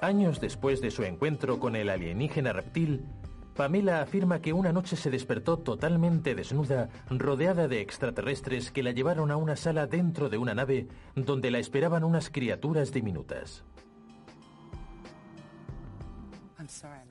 Años 0.00 0.40
después 0.40 0.80
de 0.80 0.90
su 0.90 1.04
encuentro 1.04 1.60
con 1.60 1.76
el 1.76 1.88
alienígena 1.88 2.52
reptil, 2.52 3.06
Pamela 3.54 4.00
afirma 4.00 4.40
que 4.40 4.52
una 4.52 4.72
noche 4.72 4.96
se 4.96 5.10
despertó 5.10 5.58
totalmente 5.58 6.34
desnuda, 6.34 6.88
rodeada 7.10 7.68
de 7.68 7.80
extraterrestres 7.80 8.72
que 8.72 8.82
la 8.82 8.90
llevaron 8.90 9.30
a 9.30 9.36
una 9.36 9.54
sala 9.54 9.86
dentro 9.86 10.28
de 10.28 10.38
una 10.38 10.54
nave 10.54 10.88
donde 11.14 11.52
la 11.52 11.60
esperaban 11.60 12.02
unas 12.02 12.30
criaturas 12.30 12.92
diminutas. 12.92 13.62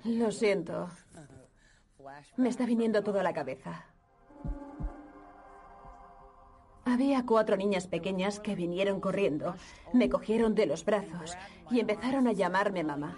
Lo 0.04 0.32
siento. 0.32 0.90
Me 2.36 2.50
está 2.50 2.66
viniendo 2.66 3.02
todo 3.04 3.20
a 3.20 3.24
la 3.24 3.34
cabeza. 3.34 3.91
Había 6.92 7.26
cuatro 7.26 7.56
niñas 7.56 7.88
pequeñas 7.88 8.42
que 8.42 8.54
vinieron 8.54 9.00
corriendo, 9.00 9.56
me 9.94 10.10
cogieron 10.10 10.56
de 10.56 10.66
los 10.66 10.84
brazos 10.84 11.38
y 11.70 11.80
empezaron 11.80 12.28
a 12.28 12.34
llamarme 12.34 12.84
mamá. 12.84 13.16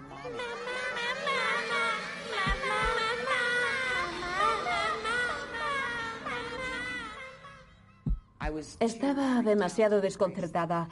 Estaba 8.79 9.41
demasiado 9.41 10.01
desconcertada 10.01 10.87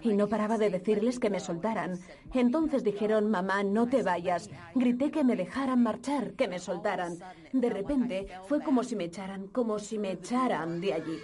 y 0.00 0.14
no 0.14 0.26
paraba 0.28 0.56
de 0.56 0.70
decirles 0.70 1.18
que 1.18 1.28
me 1.28 1.38
soltaran. 1.38 2.00
Entonces 2.32 2.82
dijeron, 2.82 3.30
mamá, 3.30 3.62
no 3.62 3.88
te 3.88 4.02
vayas. 4.02 4.48
Grité 4.74 5.10
que 5.10 5.22
me 5.22 5.36
dejaran 5.36 5.82
marchar, 5.82 6.32
que 6.32 6.48
me 6.48 6.58
soltaran. 6.58 7.18
De 7.52 7.68
repente 7.68 8.26
fue 8.48 8.62
como 8.62 8.84
si 8.84 8.96
me 8.96 9.04
echaran, 9.04 9.48
como 9.48 9.78
si 9.78 9.98
me 9.98 10.12
echaran 10.12 10.80
de 10.80 10.94
allí. 10.94 11.18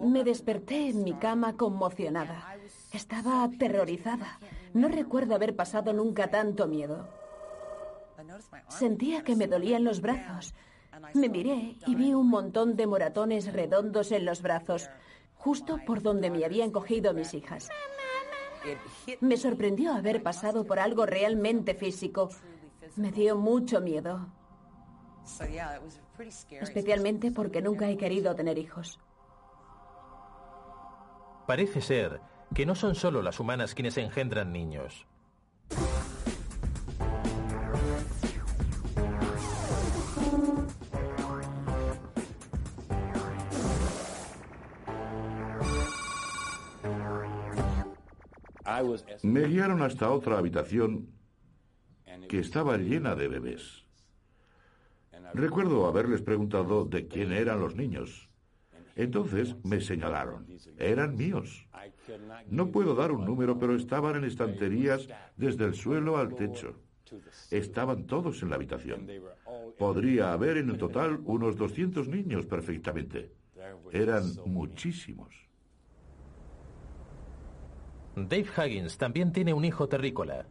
Me 0.00 0.24
desperté 0.24 0.88
en 0.88 1.02
mi 1.04 1.14
cama 1.14 1.56
conmocionada. 1.56 2.56
Estaba 2.92 3.42
aterrorizada. 3.42 4.38
No 4.74 4.88
recuerdo 4.88 5.34
haber 5.34 5.56
pasado 5.56 5.92
nunca 5.92 6.30
tanto 6.30 6.66
miedo. 6.66 7.08
Sentía 8.68 9.22
que 9.24 9.36
me 9.36 9.46
dolían 9.46 9.84
los 9.84 10.00
brazos. 10.00 10.54
Me 11.14 11.28
miré 11.28 11.76
y 11.86 11.94
vi 11.94 12.14
un 12.14 12.28
montón 12.28 12.76
de 12.76 12.86
moratones 12.86 13.52
redondos 13.52 14.12
en 14.12 14.24
los 14.24 14.42
brazos, 14.42 14.90
justo 15.36 15.78
por 15.86 16.02
donde 16.02 16.30
me 16.30 16.44
habían 16.44 16.70
cogido 16.70 17.14
mis 17.14 17.34
hijas. 17.34 17.68
Me 19.20 19.36
sorprendió 19.36 19.94
haber 19.94 20.22
pasado 20.22 20.64
por 20.64 20.78
algo 20.78 21.06
realmente 21.06 21.74
físico. 21.74 22.30
Me 22.96 23.12
dio 23.12 23.36
mucho 23.36 23.80
miedo. 23.80 24.26
Especialmente 26.60 27.30
porque 27.30 27.62
nunca 27.62 27.88
he 27.88 27.96
querido 27.96 28.34
tener 28.34 28.58
hijos. 28.58 28.98
Parece 31.48 31.80
ser 31.80 32.20
que 32.54 32.66
no 32.66 32.74
son 32.74 32.94
solo 32.94 33.22
las 33.22 33.40
humanas 33.40 33.74
quienes 33.74 33.96
engendran 33.96 34.52
niños. 34.52 35.06
Me 49.22 49.46
guiaron 49.46 49.80
hasta 49.80 50.10
otra 50.10 50.36
habitación 50.36 51.08
que 52.28 52.40
estaba 52.40 52.76
llena 52.76 53.14
de 53.14 53.26
bebés. 53.26 53.86
Recuerdo 55.32 55.86
haberles 55.86 56.20
preguntado 56.20 56.84
de 56.84 57.08
quién 57.08 57.32
eran 57.32 57.58
los 57.58 57.74
niños. 57.74 58.27
Entonces 58.98 59.54
me 59.62 59.80
señalaron. 59.80 60.44
Eran 60.76 61.14
míos. 61.14 61.66
No 62.48 62.72
puedo 62.72 62.96
dar 62.96 63.12
un 63.12 63.24
número, 63.24 63.56
pero 63.56 63.76
estaban 63.76 64.16
en 64.16 64.24
estanterías 64.24 65.08
desde 65.36 65.66
el 65.66 65.74
suelo 65.74 66.18
al 66.18 66.34
techo. 66.34 66.74
Estaban 67.52 68.06
todos 68.06 68.42
en 68.42 68.50
la 68.50 68.56
habitación. 68.56 69.08
Podría 69.78 70.32
haber 70.32 70.56
en 70.56 70.70
el 70.70 70.78
total 70.78 71.20
unos 71.24 71.56
200 71.56 72.08
niños 72.08 72.44
perfectamente. 72.46 73.32
Eran 73.92 74.24
muchísimos. 74.44 75.32
Dave 78.16 78.48
Huggins 78.56 78.98
también 78.98 79.32
tiene 79.32 79.54
un 79.54 79.64
hijo 79.64 79.88
terrícola. 79.88 80.44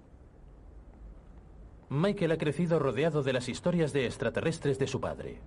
Michael 1.89 2.31
ha 2.31 2.37
crecido 2.37 2.79
rodeado 2.79 3.23
de 3.23 3.33
las 3.33 3.49
historias 3.49 3.91
de 3.91 4.05
extraterrestres 4.05 4.79
de 4.79 4.87
su 4.87 5.01
padre. 5.01 5.41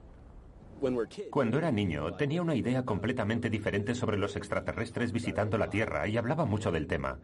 Cuando 1.31 1.59
era 1.59 1.70
niño 1.70 2.14
tenía 2.14 2.43
una 2.43 2.55
idea 2.55 2.85
completamente 2.85 3.51
diferente 3.51 3.95
sobre 3.95 4.16
los 4.18 4.37
extraterrestres 4.37 5.12
visitando 5.12 5.59
la 5.59 5.70
Tierra 5.70 6.09
y 6.09 6.16
hablaba 6.16 6.45
mucho 6.47 6.72
del 6.72 6.87
tema. 6.87 7.18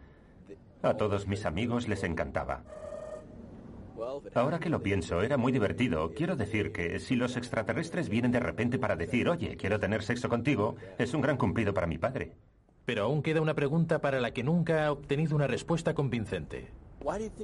A 0.82 0.94
todos 0.96 1.26
mis 1.26 1.46
amigos 1.46 1.88
les 1.88 2.04
encantaba. 2.04 2.62
Ahora 4.34 4.59
que 4.59 4.68
lo 4.68 4.82
pienso, 4.82 5.22
era 5.22 5.36
muy 5.36 5.52
divertido. 5.52 6.12
Quiero 6.14 6.36
decir 6.36 6.70
que 6.70 6.98
si 6.98 7.16
los 7.16 7.36
extraterrestres 7.36 8.09
vienen 8.09 8.30
de 8.30 8.40
repente 8.40 8.78
para 8.78 8.94
decir, 8.94 9.28
oye, 9.28 9.57
quiero 9.57 9.80
tener 9.80 10.02
sexo 10.02 10.28
contigo, 10.28 10.76
es 10.98 11.14
un 11.14 11.22
gran 11.22 11.38
cumplido 11.38 11.72
para 11.72 11.86
mi 11.86 11.96
padre. 11.96 12.32
Pero 12.84 13.04
aún 13.04 13.22
queda 13.22 13.40
una 13.40 13.54
pregunta 13.54 14.00
para 14.00 14.20
la 14.20 14.32
que 14.32 14.44
nunca 14.44 14.86
ha 14.86 14.92
obtenido 14.92 15.34
una 15.34 15.46
respuesta 15.46 15.94
convincente. 15.94 16.70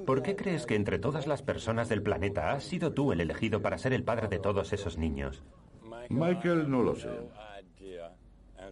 ¿Por 0.07 0.23
qué 0.23 0.37
crees 0.37 0.67
que 0.67 0.75
entre 0.75 0.99
todas 0.99 1.27
las 1.27 1.43
personas 1.43 1.89
del 1.89 2.03
planeta 2.03 2.53
has 2.53 2.65
sido 2.65 2.93
tú 2.93 3.13
el 3.13 3.21
elegido 3.21 3.63
para 3.63 3.79
ser 3.79 3.93
el 3.93 4.05
padre 4.05 4.29
de 4.29 4.39
todos 4.39 4.73
esos 4.73 4.99
niños? 4.99 5.43
Michael, 6.11 6.71
no 6.71 6.83
lo 6.83 6.95
sé. 6.95 7.11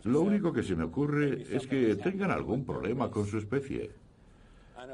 Lo 0.05 0.23
único 0.23 0.53
que 0.53 0.63
se 0.63 0.77
me 0.77 0.85
ocurre 0.85 1.43
es 1.51 1.67
que 1.67 1.97
tengan 1.97 2.31
algún 2.31 2.65
problema 2.65 3.11
con 3.11 3.27
su 3.27 3.39
especie. 3.39 3.91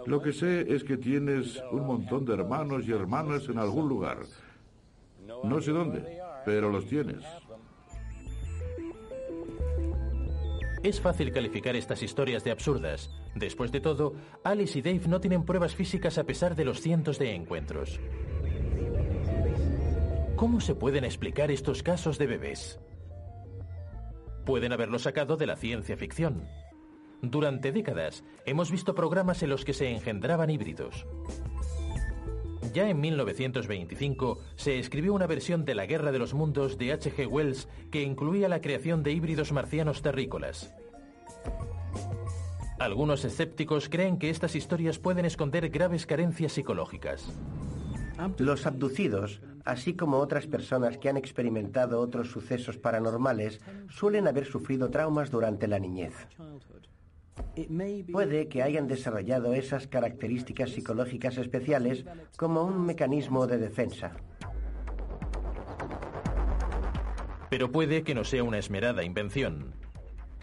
Lo 0.06 0.20
que 0.20 0.32
sé 0.32 0.72
es 0.72 0.84
que 0.84 0.96
tienes 0.96 1.62
un 1.70 1.86
montón 1.86 2.24
de 2.24 2.34
hermanos 2.34 2.86
y 2.86 2.92
hermanas 2.92 3.48
en 3.48 3.58
algún 3.58 3.88
lugar. 3.88 4.18
No 5.44 5.60
sé 5.60 5.72
dónde, 5.72 6.20
pero 6.44 6.70
los 6.70 6.86
tienes. 6.86 7.24
Es 10.82 11.00
fácil 11.00 11.32
calificar 11.32 11.74
estas 11.74 12.02
historias 12.02 12.44
de 12.44 12.52
absurdas. 12.52 13.10
Después 13.34 13.72
de 13.72 13.80
todo, 13.80 14.14
Alice 14.44 14.78
y 14.78 14.82
Dave 14.82 15.08
no 15.08 15.20
tienen 15.20 15.44
pruebas 15.44 15.74
físicas 15.74 16.16
a 16.16 16.24
pesar 16.24 16.54
de 16.54 16.64
los 16.64 16.80
cientos 16.80 17.18
de 17.18 17.34
encuentros. 17.34 17.98
¿Cómo 20.36 20.60
se 20.60 20.74
pueden 20.74 21.04
explicar 21.04 21.50
estos 21.50 21.82
casos 21.82 22.18
de 22.18 22.26
bebés? 22.26 22.78
Pueden 24.44 24.70
haberlo 24.70 24.98
sacado 24.98 25.38
de 25.38 25.46
la 25.46 25.56
ciencia 25.56 25.96
ficción. 25.96 26.46
Durante 27.22 27.72
décadas 27.72 28.22
hemos 28.44 28.70
visto 28.70 28.94
programas 28.94 29.42
en 29.42 29.48
los 29.48 29.64
que 29.64 29.72
se 29.72 29.90
engendraban 29.90 30.50
híbridos. 30.50 31.06
Ya 32.74 32.90
en 32.90 33.00
1925 33.00 34.38
se 34.56 34.78
escribió 34.78 35.14
una 35.14 35.26
versión 35.26 35.64
de 35.64 35.74
La 35.74 35.86
Guerra 35.86 36.12
de 36.12 36.18
los 36.18 36.34
Mundos 36.34 36.76
de 36.76 36.92
H.G. 36.92 37.26
Wells 37.26 37.66
que 37.90 38.02
incluía 38.02 38.50
la 38.50 38.60
creación 38.60 39.02
de 39.02 39.12
híbridos 39.12 39.52
marcianos 39.52 40.02
terrícolas. 40.02 40.74
Algunos 42.78 43.24
escépticos 43.24 43.88
creen 43.88 44.18
que 44.18 44.28
estas 44.28 44.54
historias 44.54 44.98
pueden 44.98 45.24
esconder 45.24 45.70
graves 45.70 46.04
carencias 46.04 46.52
psicológicas. 46.52 47.32
Los 48.38 48.66
abducidos, 48.66 49.40
así 49.64 49.94
como 49.94 50.18
otras 50.18 50.46
personas 50.46 50.98
que 50.98 51.08
han 51.08 51.16
experimentado 51.16 52.00
otros 52.00 52.30
sucesos 52.30 52.78
paranormales, 52.78 53.60
suelen 53.88 54.26
haber 54.28 54.46
sufrido 54.46 54.90
traumas 54.90 55.30
durante 55.30 55.66
la 55.66 55.78
niñez. 55.78 56.14
Puede 58.10 58.48
que 58.48 58.62
hayan 58.62 58.86
desarrollado 58.86 59.54
esas 59.54 59.86
características 59.86 60.70
psicológicas 60.70 61.36
especiales 61.38 62.04
como 62.36 62.62
un 62.62 62.84
mecanismo 62.84 63.46
de 63.46 63.58
defensa. 63.58 64.12
Pero 67.50 67.70
puede 67.70 68.02
que 68.02 68.14
no 68.14 68.24
sea 68.24 68.42
una 68.42 68.58
esmerada 68.58 69.04
invención. 69.04 69.72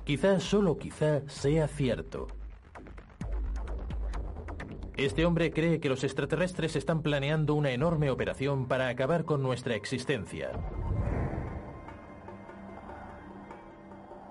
Quizá, 0.06 0.40
solo 0.40 0.78
quizá, 0.78 1.22
sea 1.28 1.68
cierto. 1.68 2.28
Este 5.04 5.26
hombre 5.26 5.52
cree 5.52 5.82
que 5.82 5.90
los 5.90 6.06
extraterrestres 6.06 6.78
están 6.78 7.02
planeando 7.02 7.56
una 7.56 7.72
enorme 7.72 8.10
operación 8.10 8.70
para 8.70 8.88
acabar 8.88 9.26
con 9.26 9.44
nuestra 9.44 9.76
existencia. 9.76 10.52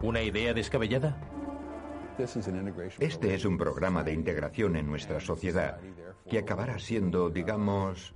¿Una 0.00 0.22
idea 0.22 0.54
descabellada? 0.54 1.20
Este 2.98 3.34
es 3.34 3.44
un 3.44 3.58
programa 3.58 4.02
de 4.02 4.14
integración 4.14 4.76
en 4.76 4.86
nuestra 4.86 5.20
sociedad 5.20 5.78
que 6.30 6.38
acabará 6.38 6.78
siendo, 6.78 7.28
digamos, 7.28 8.14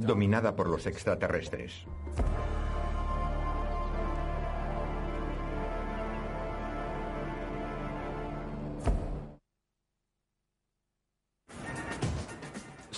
dominada 0.00 0.56
por 0.56 0.68
los 0.68 0.86
extraterrestres. 0.86 1.86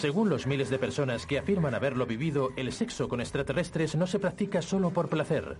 Según 0.04 0.28
los 0.28 0.46
miles 0.46 0.68
de 0.68 0.78
personas 0.78 1.24
que 1.24 1.38
afirman 1.38 1.74
haberlo 1.74 2.04
vivido, 2.04 2.50
el 2.56 2.72
sexo 2.72 3.08
con 3.08 3.22
extraterrestres 3.22 3.94
no 3.96 4.06
se 4.06 4.18
practica 4.18 4.60
solo 4.60 4.90
por 4.90 5.08
placer. 5.08 5.56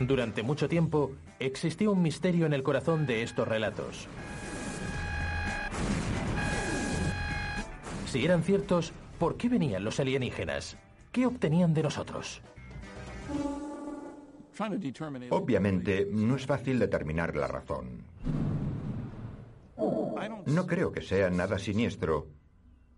Durante 0.00 0.42
mucho 0.42 0.66
tiempo 0.66 1.12
existió 1.38 1.92
un 1.92 2.00
misterio 2.00 2.46
en 2.46 2.54
el 2.54 2.62
corazón 2.62 3.04
de 3.04 3.22
estos 3.22 3.46
relatos. 3.46 4.08
Si 8.06 8.24
eran 8.24 8.42
ciertos, 8.42 8.94
¿por 9.18 9.36
qué 9.36 9.50
venían 9.50 9.84
los 9.84 10.00
alienígenas? 10.00 10.78
¿Qué 11.12 11.26
obtenían 11.26 11.74
de 11.74 11.82
nosotros? 11.82 12.40
Obviamente, 15.28 16.08
no 16.10 16.36
es 16.36 16.46
fácil 16.46 16.78
determinar 16.78 17.36
la 17.36 17.46
razón. 17.46 18.04
No 20.46 20.66
creo 20.66 20.92
que 20.92 21.02
sea 21.02 21.30
nada 21.30 21.58
siniestro, 21.58 22.28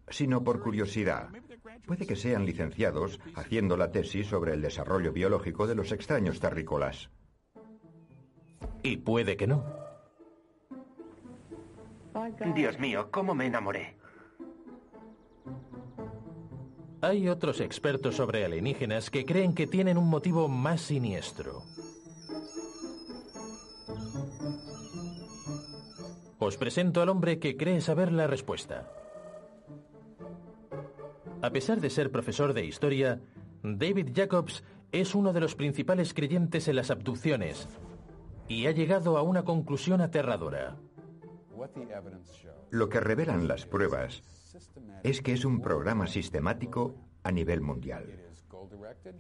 sino 0.09 0.43
por 0.43 0.61
curiosidad. 0.61 1.29
Puede 1.87 2.07
que 2.07 2.17
sean 2.17 2.47
licenciados 2.47 3.21
haciendo 3.35 3.77
la 3.77 3.91
tesis 3.91 4.27
sobre 4.27 4.55
el 4.55 4.63
desarrollo 4.63 5.13
biológico 5.13 5.67
de 5.67 5.75
los 5.75 5.93
extraños 5.93 6.41
terrícolas. 6.41 7.11
Y 8.83 8.97
puede 8.99 9.37
que 9.37 9.47
no. 9.47 9.65
Dios 12.55 12.79
mío, 12.79 13.09
¿cómo 13.11 13.35
me 13.35 13.47
enamoré? 13.47 13.97
Hay 17.01 17.29
otros 17.29 17.61
expertos 17.61 18.17
sobre 18.17 18.45
alienígenas 18.45 19.11
que 19.11 19.25
creen 19.25 19.55
que 19.55 19.67
tienen 19.67 19.99
un 19.99 20.09
motivo 20.09 20.49
más 20.49 20.83
siniestro. 20.83 21.65
Os 26.45 26.57
presento 26.57 27.01
al 27.01 27.09
hombre 27.09 27.39
que 27.39 27.57
cree 27.57 27.81
saber 27.81 28.11
la 28.11 28.27
respuesta. 28.27 28.91
A 31.41 31.51
pesar 31.51 31.81
de 31.81 31.89
ser 31.89 32.11
profesor 32.11 32.53
de 32.53 32.65
historia, 32.65 33.21
David 33.63 34.09
Jacobs 34.13 34.65
es 34.91 35.15
uno 35.15 35.33
de 35.33 35.39
los 35.39 35.55
principales 35.55 36.13
creyentes 36.13 36.67
en 36.67 36.75
las 36.75 36.91
abducciones 36.91 37.69
y 38.49 38.67
ha 38.67 38.73
llegado 38.73 39.19
a 39.19 39.23
una 39.23 39.45
conclusión 39.45 40.01
aterradora. 40.01 40.77
Lo 42.71 42.89
que 42.89 42.99
revelan 42.99 43.47
las 43.47 43.65
pruebas 43.65 44.25
es 45.05 45.23
que 45.23 45.35
es 45.35 45.45
un 45.45 45.61
programa 45.63 46.09
sistemático 46.09 46.97
a 47.23 47.31
nivel 47.31 47.61
mundial. 47.61 48.19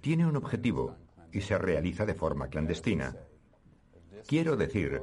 Tiene 0.01 0.27
un 0.27 0.35
objetivo 0.35 0.97
y 1.31 1.43
se 1.43 1.57
realiza 1.57 2.05
de 2.05 2.15
forma 2.15 2.49
clandestina. 2.49 3.15
Quiero 4.27 4.57
decir 4.57 5.03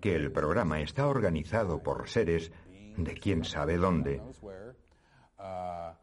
que 0.00 0.14
el 0.14 0.32
programa 0.32 0.80
está 0.80 1.06
organizado 1.06 1.82
por 1.82 2.08
seres 2.08 2.52
de 2.96 3.14
quién 3.14 3.44
sabe 3.44 3.76
dónde, 3.76 4.22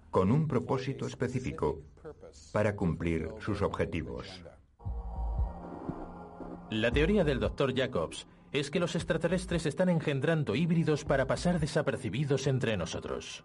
con 0.09 0.31
un 0.31 0.47
propósito 0.47 1.05
específico 1.05 1.81
para 2.53 2.75
cumplir 2.75 3.29
sus 3.39 3.61
objetivos. 3.61 4.43
La 6.69 6.91
teoría 6.91 7.23
del 7.23 7.39
Dr. 7.39 7.73
Jacobs 7.75 8.27
es 8.51 8.71
que 8.71 8.79
los 8.79 8.95
extraterrestres 8.95 9.65
están 9.65 9.89
engendrando 9.89 10.55
híbridos 10.55 11.05
para 11.05 11.25
pasar 11.25 11.59
desapercibidos 11.59 12.47
entre 12.47 12.77
nosotros. 12.77 13.43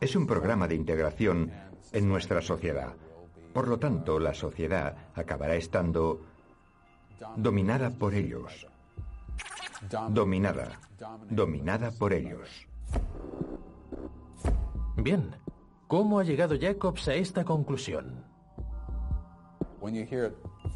Es 0.00 0.16
un 0.16 0.26
programa 0.26 0.68
de 0.68 0.74
integración 0.74 1.50
en 1.92 2.08
nuestra 2.08 2.42
sociedad. 2.42 2.94
Por 3.52 3.68
lo 3.68 3.78
tanto, 3.78 4.18
la 4.18 4.34
sociedad 4.34 5.10
acabará 5.14 5.56
estando 5.56 6.20
dominada 7.36 7.90
por 7.90 8.14
ellos. 8.14 8.66
Dominada. 10.10 10.78
Dominada 11.28 11.90
por 11.92 12.12
ellos. 12.12 12.66
Bien, 14.96 15.34
¿cómo 15.86 16.18
ha 16.18 16.24
llegado 16.24 16.56
Jacobs 16.60 17.08
a 17.08 17.14
esta 17.14 17.44
conclusión? 17.44 18.24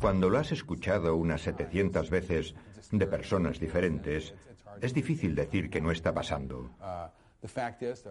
Cuando 0.00 0.30
lo 0.30 0.38
has 0.38 0.52
escuchado 0.52 1.16
unas 1.16 1.42
700 1.42 2.10
veces 2.10 2.54
de 2.90 3.06
personas 3.06 3.60
diferentes, 3.60 4.34
es 4.80 4.94
difícil 4.94 5.34
decir 5.34 5.68
que 5.68 5.80
no 5.80 5.90
está 5.90 6.14
pasando. 6.14 6.70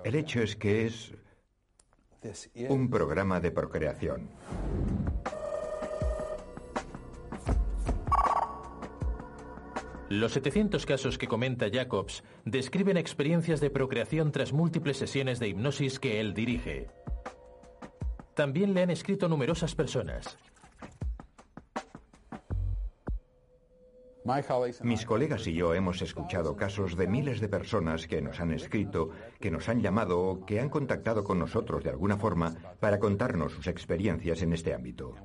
El 0.04 0.16
hecho 0.16 0.42
es 0.42 0.56
que 0.56 0.86
es 0.86 1.14
un 2.70 2.90
programa 2.90 3.40
de 3.40 3.52
procreación. 3.52 4.30
Los 10.14 10.34
700 10.34 10.86
casos 10.86 11.18
que 11.18 11.28
comenta 11.28 11.72
Jacobs 11.74 12.24
describen 12.46 12.98
experiencias 12.98 13.60
de 13.60 13.72
procreación 13.72 14.32
tras 14.32 14.54
múltiples 14.54 14.98
sesiones 14.98 15.40
de 15.40 15.48
hipnosis 15.48 16.00
que 16.00 16.20
él 16.20 16.36
dirige. 16.36 16.86
También 18.36 18.76
le 18.76 18.84
han 18.84 18.92
escrito 18.92 19.28
numerosas 19.28 19.74
personas. 19.74 20.38
Mis 24.84 25.04
colegas 25.04 25.48
y 25.48 25.56
yo 25.56 25.74
hemos 25.74 26.04
escuchado 26.04 26.56
casos 26.56 26.96
de 26.96 27.08
miles 27.08 27.42
de 27.42 27.50
personas 27.50 28.06
que 28.06 28.22
nos 28.22 28.40
han 28.40 28.54
escrito, 28.54 29.10
que 29.40 29.50
nos 29.50 29.68
han 29.68 29.82
llamado 29.82 30.20
o 30.22 30.46
que 30.46 30.60
han 30.60 30.70
contactado 30.70 31.24
con 31.24 31.40
nosotros 31.40 31.84
de 31.84 31.90
alguna 31.90 32.18
forma 32.18 32.54
para 32.80 33.00
contarnos 33.00 33.54
sus 33.54 33.66
experiencias 33.66 34.44
en 34.44 34.54
este 34.54 34.76
ámbito. 34.76 35.16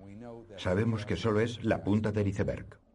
Sabemos 0.56 1.04
que 1.04 1.16
solo 1.16 1.40
es 1.40 1.62
la 1.62 1.84
punta 1.84 2.10
del 2.10 2.28
iceberg. 2.28 2.87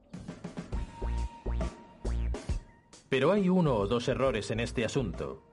Pero 3.14 3.32
hay 3.32 3.47
uno 3.47 3.76
o 3.76 3.86
dos 3.86 4.07
errores 4.07 4.49
en 4.49 4.59
este 4.59 4.84
asunto. 4.84 5.43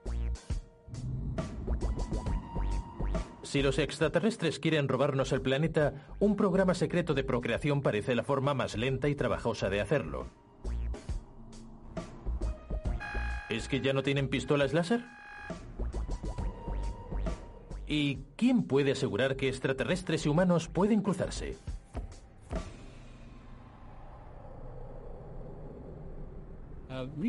Si 3.43 3.61
los 3.61 3.77
extraterrestres 3.77 4.57
quieren 4.57 4.87
robarnos 4.87 5.31
el 5.31 5.43
planeta, 5.43 6.07
un 6.17 6.35
programa 6.35 6.73
secreto 6.73 7.13
de 7.13 7.23
procreación 7.23 7.83
parece 7.83 8.15
la 8.15 8.23
forma 8.23 8.55
más 8.55 8.75
lenta 8.75 9.09
y 9.09 9.15
trabajosa 9.15 9.69
de 9.69 9.79
hacerlo. 9.79 10.25
¿Es 13.51 13.67
que 13.67 13.79
ya 13.79 13.93
no 13.93 14.01
tienen 14.01 14.27
pistolas 14.27 14.73
láser? 14.73 15.05
¿Y 17.85 18.23
quién 18.37 18.63
puede 18.63 18.93
asegurar 18.93 19.35
que 19.35 19.49
extraterrestres 19.49 20.25
y 20.25 20.29
humanos 20.29 20.67
pueden 20.67 21.03
cruzarse? 21.03 21.57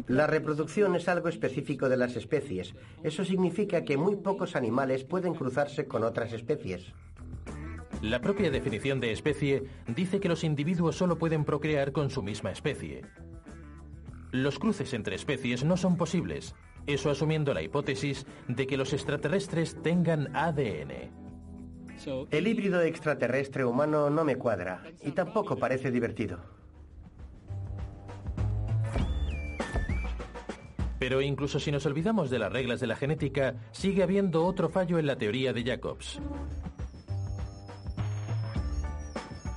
La 0.08 0.26
reproducción 0.26 0.94
es 0.94 1.08
algo 1.08 1.28
específico 1.28 1.88
de 1.88 1.96
las 1.96 2.16
especies. 2.16 2.74
Eso 3.02 3.24
significa 3.24 3.84
que 3.84 3.96
muy 3.96 4.16
pocos 4.16 4.56
animales 4.56 5.04
pueden 5.04 5.34
cruzarse 5.34 5.86
con 5.86 6.04
otras 6.04 6.32
especies. 6.32 6.92
La 8.00 8.20
propia 8.20 8.50
definición 8.50 8.98
de 8.98 9.12
especie 9.12 9.62
dice 9.86 10.18
que 10.18 10.28
los 10.28 10.42
individuos 10.42 10.96
solo 10.96 11.18
pueden 11.18 11.44
procrear 11.44 11.92
con 11.92 12.10
su 12.10 12.22
misma 12.22 12.50
especie. 12.50 13.02
Los 14.32 14.58
cruces 14.58 14.92
entre 14.94 15.14
especies 15.14 15.62
no 15.62 15.76
son 15.76 15.96
posibles, 15.96 16.54
eso 16.86 17.10
asumiendo 17.10 17.54
la 17.54 17.62
hipótesis 17.62 18.26
de 18.48 18.66
que 18.66 18.76
los 18.76 18.92
extraterrestres 18.92 19.80
tengan 19.82 20.34
ADN. 20.34 21.10
El 22.30 22.48
híbrido 22.48 22.82
extraterrestre 22.82 23.64
humano 23.64 24.10
no 24.10 24.24
me 24.24 24.34
cuadra 24.34 24.82
y 25.02 25.12
tampoco 25.12 25.56
parece 25.56 25.92
divertido. 25.92 26.61
Pero 31.02 31.20
incluso 31.20 31.58
si 31.58 31.72
nos 31.72 31.84
olvidamos 31.84 32.30
de 32.30 32.38
las 32.38 32.52
reglas 32.52 32.78
de 32.78 32.86
la 32.86 32.94
genética, 32.94 33.56
sigue 33.72 34.04
habiendo 34.04 34.46
otro 34.46 34.68
fallo 34.68 35.00
en 35.00 35.06
la 35.08 35.18
teoría 35.18 35.52
de 35.52 35.64
Jacobs. 35.64 36.20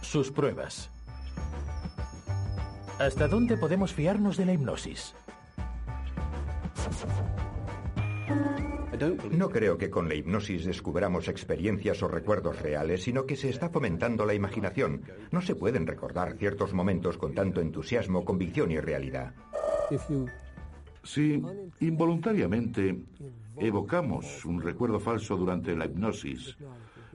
Sus 0.01 0.31
pruebas. 0.31 0.89
¿Hasta 2.97 3.27
dónde 3.27 3.57
podemos 3.57 3.93
fiarnos 3.93 4.37
de 4.37 4.47
la 4.47 4.53
hipnosis? 4.53 5.13
No 9.29 9.51
creo 9.51 9.77
que 9.77 9.91
con 9.91 10.09
la 10.09 10.15
hipnosis 10.15 10.65
descubramos 10.65 11.27
experiencias 11.27 12.01
o 12.01 12.07
recuerdos 12.07 12.59
reales, 12.59 13.03
sino 13.03 13.27
que 13.27 13.35
se 13.35 13.49
está 13.49 13.69
fomentando 13.69 14.25
la 14.25 14.33
imaginación. 14.33 15.03
No 15.29 15.43
se 15.43 15.53
pueden 15.53 15.85
recordar 15.85 16.37
ciertos 16.39 16.73
momentos 16.73 17.19
con 17.19 17.35
tanto 17.35 17.61
entusiasmo, 17.61 18.25
convicción 18.25 18.71
y 18.71 18.79
realidad. 18.79 19.35
Si 21.05 21.39
involuntariamente 21.81 23.05
evocamos 23.57 24.43
un 24.43 24.59
recuerdo 24.59 24.99
falso 24.99 25.37
durante 25.37 25.75
la 25.75 25.85
hipnosis, 25.85 26.57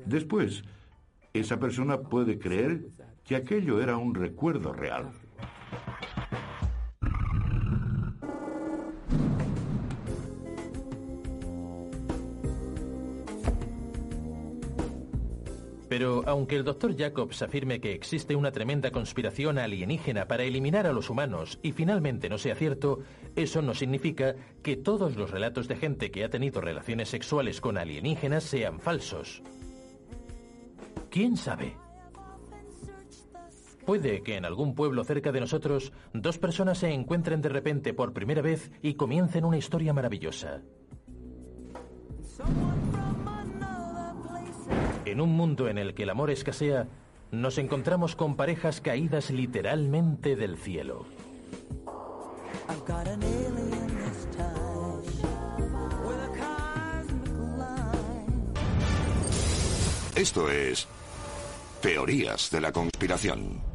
después 0.07 0.63
esa 1.35 1.59
persona 1.59 1.99
puede 1.99 2.39
creer 2.39 2.87
que 3.25 3.35
aquello 3.35 3.83
era 3.83 3.97
un 3.97 4.15
recuerdo 4.15 4.73
real. 4.73 5.11
Pero 16.01 16.23
aunque 16.25 16.57
el 16.57 16.65
doctor 16.65 16.97
Jacobs 16.97 17.43
afirme 17.43 17.79
que 17.79 17.93
existe 17.93 18.35
una 18.35 18.53
tremenda 18.53 18.91
conspiración 18.91 19.59
alienígena 19.59 20.27
para 20.27 20.45
eliminar 20.45 20.87
a 20.87 20.95
los 20.95 21.11
humanos 21.11 21.59
y 21.63 21.73
finalmente 21.73 22.31
no 22.31 22.39
sea 22.39 22.55
cierto, 22.55 23.01
eso 23.37 23.61
no 23.61 23.75
significa 23.75 24.35
que 24.63 24.79
todos 24.79 25.17
los 25.17 25.31
relatos 25.31 25.69
de 25.69 25.77
gente 25.77 26.11
que 26.11 26.25
ha 26.25 26.31
tenido 26.31 26.63
relaciones 26.63 27.11
sexuales 27.11 27.61
con 27.61 27.77
alienígenas 27.77 28.45
sean 28.45 28.81
falsos. 28.81 29.43
¿Quién 31.11 31.37
sabe? 31.37 31.77
Puede 33.85 34.23
que 34.23 34.37
en 34.37 34.47
algún 34.47 34.75
pueblo 34.75 35.05
cerca 35.05 35.33
de 35.33 35.41
nosotros 35.41 35.93
dos 36.15 36.39
personas 36.39 36.79
se 36.79 36.95
encuentren 36.95 37.43
de 37.43 37.51
repente 37.51 37.93
por 37.93 38.15
primera 38.15 38.41
vez 38.41 38.71
y 38.81 38.95
comiencen 38.95 39.45
una 39.45 39.59
historia 39.59 39.93
maravillosa. 39.93 40.63
En 45.05 45.21
un 45.21 45.31
mundo 45.31 45.69
en 45.69 45.79
el 45.79 45.95
que 45.95 46.03
el 46.03 46.11
amor 46.11 46.31
escasea, 46.31 46.87
nos 47.31 47.59
encontramos 47.59 48.17
con 48.17 48.37
parejas 48.37 48.81
caídas 48.81 49.31
literalmente 49.31 50.37
del 50.37 50.57
cielo. 50.57 51.07
Esto 60.17 60.51
es 60.51 60.87
Teorías 61.81 62.51
de 62.51 62.61
la 62.61 62.73
Conspiración. 62.73 63.70